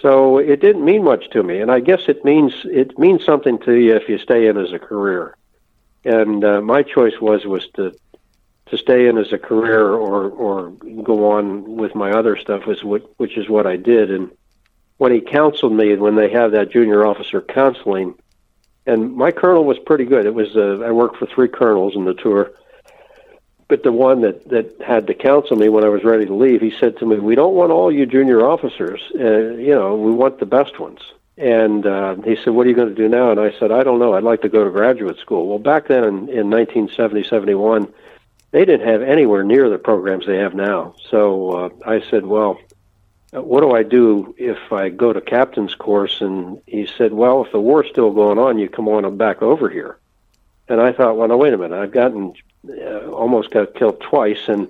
So 0.00 0.38
it 0.38 0.60
didn't 0.60 0.84
mean 0.84 1.04
much 1.04 1.28
to 1.30 1.42
me, 1.42 1.60
and 1.60 1.70
I 1.70 1.80
guess 1.80 2.02
it 2.08 2.24
means 2.24 2.52
it 2.64 2.98
means 2.98 3.24
something 3.24 3.58
to 3.60 3.74
you 3.74 3.94
if 3.96 4.08
you 4.08 4.18
stay 4.18 4.46
in 4.46 4.56
as 4.56 4.72
a 4.72 4.78
career. 4.78 5.36
And 6.04 6.42
uh, 6.42 6.60
my 6.62 6.82
choice 6.82 7.20
was 7.20 7.44
was 7.44 7.68
to 7.74 7.94
to 8.66 8.78
stay 8.78 9.08
in 9.08 9.18
as 9.18 9.32
a 9.32 9.38
career 9.38 9.90
or 9.92 10.30
or 10.30 10.70
go 11.02 11.32
on 11.32 11.76
with 11.76 11.94
my 11.94 12.12
other 12.12 12.36
stuff, 12.36 12.66
was 12.66 12.82
what, 12.82 13.02
which 13.18 13.36
is 13.36 13.48
what 13.48 13.66
I 13.66 13.76
did. 13.76 14.10
And 14.10 14.30
when 15.00 15.12
he 15.12 15.20
counseled 15.22 15.72
me 15.72 15.96
when 15.96 16.14
they 16.14 16.28
have 16.28 16.52
that 16.52 16.70
junior 16.70 17.06
officer 17.06 17.40
counseling, 17.40 18.14
and 18.84 19.16
my 19.16 19.30
colonel 19.30 19.64
was 19.64 19.78
pretty 19.78 20.04
good. 20.04 20.26
It 20.26 20.34
was 20.34 20.54
uh, 20.54 20.84
I 20.84 20.90
worked 20.90 21.16
for 21.16 21.24
three 21.24 21.48
colonels 21.48 21.96
in 21.96 22.04
the 22.04 22.12
tour, 22.12 22.52
but 23.66 23.82
the 23.82 23.92
one 23.92 24.20
that 24.20 24.46
that 24.50 24.78
had 24.86 25.06
to 25.06 25.14
counsel 25.14 25.56
me 25.56 25.70
when 25.70 25.84
I 25.84 25.88
was 25.88 26.04
ready 26.04 26.26
to 26.26 26.34
leave, 26.34 26.60
he 26.60 26.70
said 26.78 26.98
to 26.98 27.06
me, 27.06 27.18
"We 27.18 27.34
don't 27.34 27.54
want 27.54 27.72
all 27.72 27.90
you 27.90 28.04
junior 28.04 28.46
officers. 28.46 29.00
Uh, 29.14 29.54
you 29.54 29.74
know, 29.74 29.96
we 29.96 30.12
want 30.12 30.38
the 30.38 30.44
best 30.44 30.78
ones." 30.78 31.00
And 31.38 31.86
uh, 31.86 32.16
he 32.16 32.36
said, 32.36 32.50
"What 32.50 32.66
are 32.66 32.68
you 32.68 32.76
going 32.76 32.94
to 32.94 32.94
do 32.94 33.08
now?" 33.08 33.30
And 33.30 33.40
I 33.40 33.58
said, 33.58 33.72
"I 33.72 33.82
don't 33.82 34.00
know. 34.00 34.12
I'd 34.12 34.22
like 34.22 34.42
to 34.42 34.50
go 34.50 34.64
to 34.64 34.70
graduate 34.70 35.16
school." 35.16 35.48
Well, 35.48 35.58
back 35.58 35.88
then 35.88 36.04
in, 36.04 36.28
in 36.28 36.50
1970, 36.50 37.24
71, 37.24 37.90
they 38.50 38.66
didn't 38.66 38.86
have 38.86 39.00
anywhere 39.00 39.44
near 39.44 39.70
the 39.70 39.78
programs 39.78 40.26
they 40.26 40.36
have 40.36 40.52
now. 40.52 40.94
So 41.08 41.52
uh, 41.52 41.68
I 41.86 42.02
said, 42.10 42.26
"Well." 42.26 42.58
What 43.32 43.60
do 43.60 43.72
I 43.72 43.82
do 43.82 44.34
if 44.38 44.72
I 44.72 44.88
go 44.88 45.12
to 45.12 45.20
captain's 45.20 45.74
course? 45.74 46.20
And 46.20 46.60
he 46.66 46.86
said, 46.86 47.12
well, 47.12 47.44
if 47.44 47.52
the 47.52 47.60
war's 47.60 47.88
still 47.88 48.12
going 48.12 48.38
on, 48.38 48.58
you 48.58 48.68
come 48.68 48.88
on 48.88 49.16
back 49.16 49.42
over 49.42 49.68
here. 49.68 49.98
And 50.68 50.80
I 50.80 50.92
thought, 50.92 51.16
well, 51.16 51.28
now 51.28 51.36
wait 51.36 51.52
a 51.52 51.58
minute. 51.58 51.80
I've 51.80 51.92
gotten 51.92 52.34
uh, 52.68 53.10
almost 53.10 53.50
got 53.50 53.74
killed 53.74 54.00
twice, 54.00 54.48
and 54.48 54.68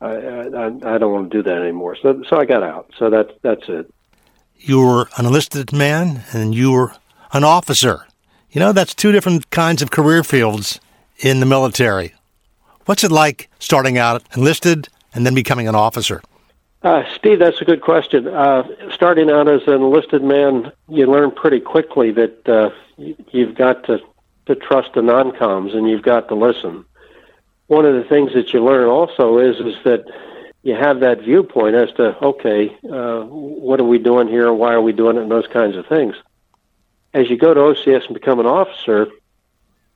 I, 0.00 0.10
I, 0.10 0.66
I 0.94 0.98
don't 0.98 1.12
want 1.12 1.30
to 1.30 1.38
do 1.38 1.42
that 1.42 1.62
anymore. 1.62 1.96
So, 1.96 2.22
so 2.28 2.38
I 2.38 2.44
got 2.44 2.62
out. 2.62 2.90
So 2.98 3.10
that's 3.10 3.32
that's 3.42 3.68
it. 3.68 3.92
You 4.58 4.80
were 4.80 5.08
an 5.16 5.26
enlisted 5.26 5.72
man, 5.72 6.24
and 6.32 6.54
you 6.54 6.72
were 6.72 6.92
an 7.32 7.44
officer. 7.44 8.06
You 8.50 8.60
know, 8.60 8.72
that's 8.72 8.94
two 8.94 9.12
different 9.12 9.50
kinds 9.50 9.80
of 9.80 9.90
career 9.90 10.22
fields 10.22 10.80
in 11.18 11.40
the 11.40 11.46
military. 11.46 12.14
What's 12.84 13.04
it 13.04 13.12
like 13.12 13.48
starting 13.58 13.96
out 13.96 14.22
enlisted 14.36 14.88
and 15.14 15.24
then 15.24 15.34
becoming 15.34 15.68
an 15.68 15.74
officer? 15.74 16.20
Uh, 16.82 17.04
Steve, 17.14 17.38
that's 17.38 17.60
a 17.60 17.64
good 17.64 17.80
question. 17.80 18.26
Uh, 18.26 18.64
starting 18.92 19.30
out 19.30 19.48
as 19.48 19.62
an 19.68 19.74
enlisted 19.74 20.22
man, 20.22 20.72
you 20.88 21.06
learn 21.06 21.30
pretty 21.30 21.60
quickly 21.60 22.10
that 22.10 22.48
uh, 22.48 22.70
you've 23.30 23.54
got 23.54 23.84
to, 23.84 23.98
to 24.46 24.56
trust 24.56 24.90
the 24.94 25.02
non-coms 25.02 25.74
and 25.74 25.88
you've 25.88 26.02
got 26.02 26.28
to 26.28 26.34
listen. 26.34 26.84
One 27.68 27.86
of 27.86 27.94
the 27.94 28.08
things 28.08 28.32
that 28.34 28.52
you 28.52 28.64
learn 28.64 28.88
also 28.88 29.38
is 29.38 29.56
is 29.56 29.76
that 29.84 30.04
you 30.62 30.74
have 30.74 31.00
that 31.00 31.20
viewpoint 31.20 31.74
as 31.74 31.90
to 31.92 32.16
okay, 32.22 32.76
uh, 32.90 33.22
what 33.22 33.80
are 33.80 33.84
we 33.84 33.98
doing 33.98 34.28
here? 34.28 34.52
Why 34.52 34.72
are 34.72 34.82
we 34.82 34.92
doing 34.92 35.16
it? 35.16 35.22
And 35.22 35.30
those 35.30 35.46
kinds 35.46 35.76
of 35.76 35.86
things. 35.86 36.16
As 37.14 37.30
you 37.30 37.36
go 37.36 37.54
to 37.54 37.60
OCS 37.60 38.06
and 38.06 38.14
become 38.14 38.40
an 38.40 38.46
officer, 38.46 39.06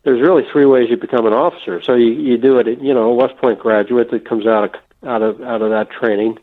there's 0.05 0.21
really 0.21 0.45
three 0.51 0.67
ways 0.67 0.89
you 0.89 0.97
become 0.97 1.27
an 1.27 1.33
officer. 1.33 1.83
So 1.83 1.95
you, 1.95 2.13
you 2.13 2.39
do 2.39 2.59
it, 2.59 2.81
you 2.81 2.95
know, 2.95 3.11
a 3.11 3.15
West 3.15 3.37
Point 3.39 3.59
graduate 3.59 4.11
that 4.11 4.29
comes 4.29 4.47
out 4.47 4.65
of 4.65 4.75
out 5.07 5.23
of 5.23 5.43
out 5.43 5.63
of 5.63 5.71
that 5.71 5.91
training, 5.91 6.39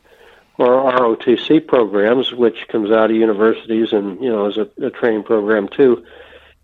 or 0.58 0.92
ROTC 0.92 1.66
programs, 1.68 2.32
which 2.32 2.68
comes 2.68 2.92
out 2.92 3.10
of 3.10 3.16
universities 3.16 3.92
and 3.92 4.22
you 4.22 4.30
know 4.30 4.48
is 4.48 4.58
a, 4.58 4.70
a 4.82 4.90
training 4.90 5.24
program 5.24 5.68
too, 5.68 6.06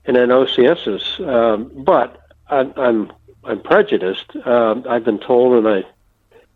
and 0.06 0.16
then 0.16 0.30
OCSs. 0.30 1.28
Um, 1.28 1.72
but 1.76 2.22
I, 2.48 2.72
I'm 2.78 3.12
I'm 3.44 3.62
prejudiced. 3.62 4.36
Um, 4.46 4.86
I've 4.88 5.04
been 5.04 5.20
told, 5.20 5.66
and 5.66 5.68
I 5.68 5.84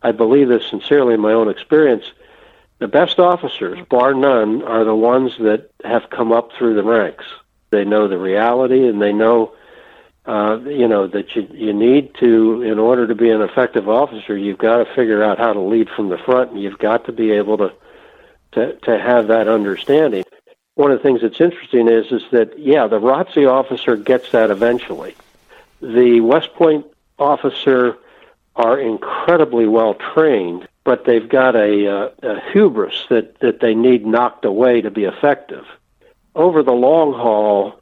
I 0.07 0.11
believe 0.11 0.49
this 0.49 0.69
sincerely 0.69 1.13
in 1.13 1.21
my 1.21 1.33
own 1.33 1.49
experience. 1.49 2.05
The 2.79 2.87
best 2.87 3.19
officers, 3.19 3.79
bar 3.89 4.13
none, 4.13 4.61
are 4.63 4.83
the 4.83 4.95
ones 4.95 5.31
that 5.39 5.69
have 5.85 6.09
come 6.09 6.31
up 6.31 6.51
through 6.51 6.75
the 6.75 6.83
ranks. 6.83 7.23
They 7.69 7.85
know 7.85 8.07
the 8.07 8.17
reality, 8.17 8.87
and 8.87 9.01
they 9.01 9.13
know, 9.13 9.53
uh, 10.25 10.59
you 10.65 10.87
know, 10.87 11.07
that 11.07 11.35
you 11.35 11.47
you 11.51 11.73
need 11.73 12.13
to, 12.15 12.61
in 12.61 12.79
order 12.79 13.07
to 13.07 13.15
be 13.15 13.29
an 13.29 13.41
effective 13.41 13.89
officer, 13.89 14.37
you've 14.37 14.57
got 14.57 14.77
to 14.77 14.95
figure 14.95 15.23
out 15.23 15.37
how 15.37 15.53
to 15.53 15.59
lead 15.59 15.89
from 15.89 16.09
the 16.09 16.17
front, 16.17 16.51
and 16.51 16.61
you've 16.61 16.79
got 16.79 17.05
to 17.05 17.11
be 17.11 17.31
able 17.31 17.57
to 17.57 17.73
to 18.53 18.73
to 18.73 18.99
have 18.99 19.27
that 19.27 19.47
understanding. 19.47 20.23
One 20.75 20.91
of 20.91 20.97
the 20.99 21.03
things 21.03 21.21
that's 21.21 21.41
interesting 21.41 21.87
is 21.87 22.11
is 22.11 22.23
that 22.31 22.57
yeah, 22.57 22.87
the 22.87 22.99
ROTC 22.99 23.49
officer 23.49 23.95
gets 23.97 24.31
that 24.31 24.49
eventually. 24.49 25.15
The 25.81 26.21
West 26.21 26.53
Point 26.53 26.85
officer 27.19 27.97
are 28.55 28.79
incredibly 28.79 29.67
well 29.67 29.95
trained, 29.95 30.67
but 30.83 31.05
they've 31.05 31.27
got 31.27 31.55
a, 31.55 31.87
uh, 31.87 32.09
a 32.21 32.51
hubris 32.51 33.05
that, 33.09 33.39
that 33.39 33.59
they 33.59 33.73
need 33.73 34.05
knocked 34.05 34.45
away 34.45 34.81
to 34.81 34.91
be 34.91 35.05
effective. 35.05 35.65
Over 36.35 36.63
the 36.63 36.71
long 36.71 37.13
haul, 37.13 37.79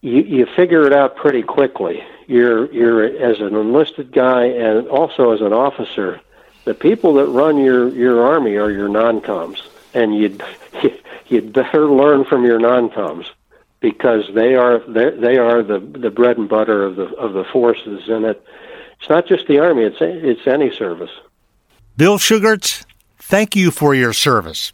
you, 0.00 0.22
you 0.22 0.46
figure 0.46 0.86
it 0.86 0.92
out 0.92 1.16
pretty 1.16 1.42
quickly. 1.42 2.02
You're, 2.26 2.70
you're 2.72 3.04
as 3.04 3.40
an 3.40 3.54
enlisted 3.54 4.12
guy 4.12 4.44
and 4.44 4.88
also 4.88 5.32
as 5.32 5.40
an 5.40 5.52
officer, 5.52 6.20
the 6.64 6.74
people 6.74 7.14
that 7.14 7.26
run 7.26 7.58
your, 7.58 7.88
your 7.88 8.22
army 8.24 8.56
are 8.56 8.70
your 8.70 8.88
non-coms, 8.88 9.62
and 9.94 10.14
you'd 10.14 10.42
you'd 11.26 11.52
better 11.52 11.86
learn 11.86 12.24
from 12.24 12.44
your 12.44 12.58
non-coms 12.58 13.26
because 13.80 14.24
they 14.34 14.54
are 14.54 14.80
they 14.86 15.38
are 15.38 15.62
the 15.62 15.78
the 15.78 16.10
bread 16.10 16.36
and 16.36 16.48
butter 16.48 16.84
of 16.84 16.96
the 16.96 17.06
of 17.16 17.32
the 17.32 17.44
forces, 17.44 18.08
and 18.08 18.26
it 18.26 18.44
it's 19.00 19.08
not 19.08 19.26
just 19.26 19.46
the 19.46 19.58
Army, 19.58 19.84
it's, 19.84 19.96
it's 20.00 20.46
any 20.46 20.70
service. 20.74 21.10
Bill 21.96 22.18
Shugarts, 22.18 22.84
thank 23.18 23.56
you 23.56 23.70
for 23.70 23.94
your 23.94 24.12
service. 24.12 24.72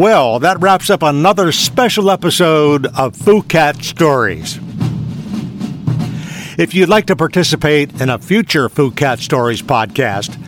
Well, 0.00 0.38
that 0.38 0.62
wraps 0.62 0.88
up 0.88 1.02
another 1.02 1.52
special 1.52 2.10
episode 2.10 2.86
of 2.86 3.14
FooCat 3.14 3.82
Stories. 3.82 4.56
If 6.58 6.72
you'd 6.72 6.88
like 6.88 7.04
to 7.08 7.16
participate 7.16 8.00
in 8.00 8.08
a 8.08 8.18
future 8.18 8.70
FooCat 8.70 9.18
Stories 9.18 9.60
podcast, 9.60 10.40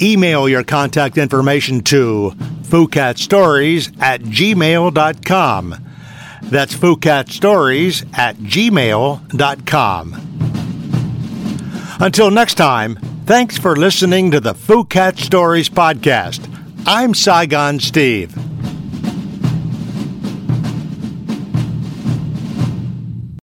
email 0.00 0.48
your 0.48 0.62
contact 0.62 1.18
information 1.18 1.80
to 1.90 2.34
foocatstories 2.62 4.00
at 4.00 4.20
gmail.com. 4.20 5.74
That's 6.42 6.74
foocatstories 6.76 8.16
at 8.16 8.36
gmail.com. 8.36 10.14
Until 11.98 12.30
next 12.30 12.54
time, 12.54 12.94
thanks 13.26 13.58
for 13.58 13.74
listening 13.74 14.30
to 14.30 14.38
the 14.38 14.54
FooCat 14.54 15.18
Stories 15.18 15.68
podcast. 15.68 16.46
I'm 16.86 17.12
Saigon 17.12 17.80
Steve. 17.80 18.39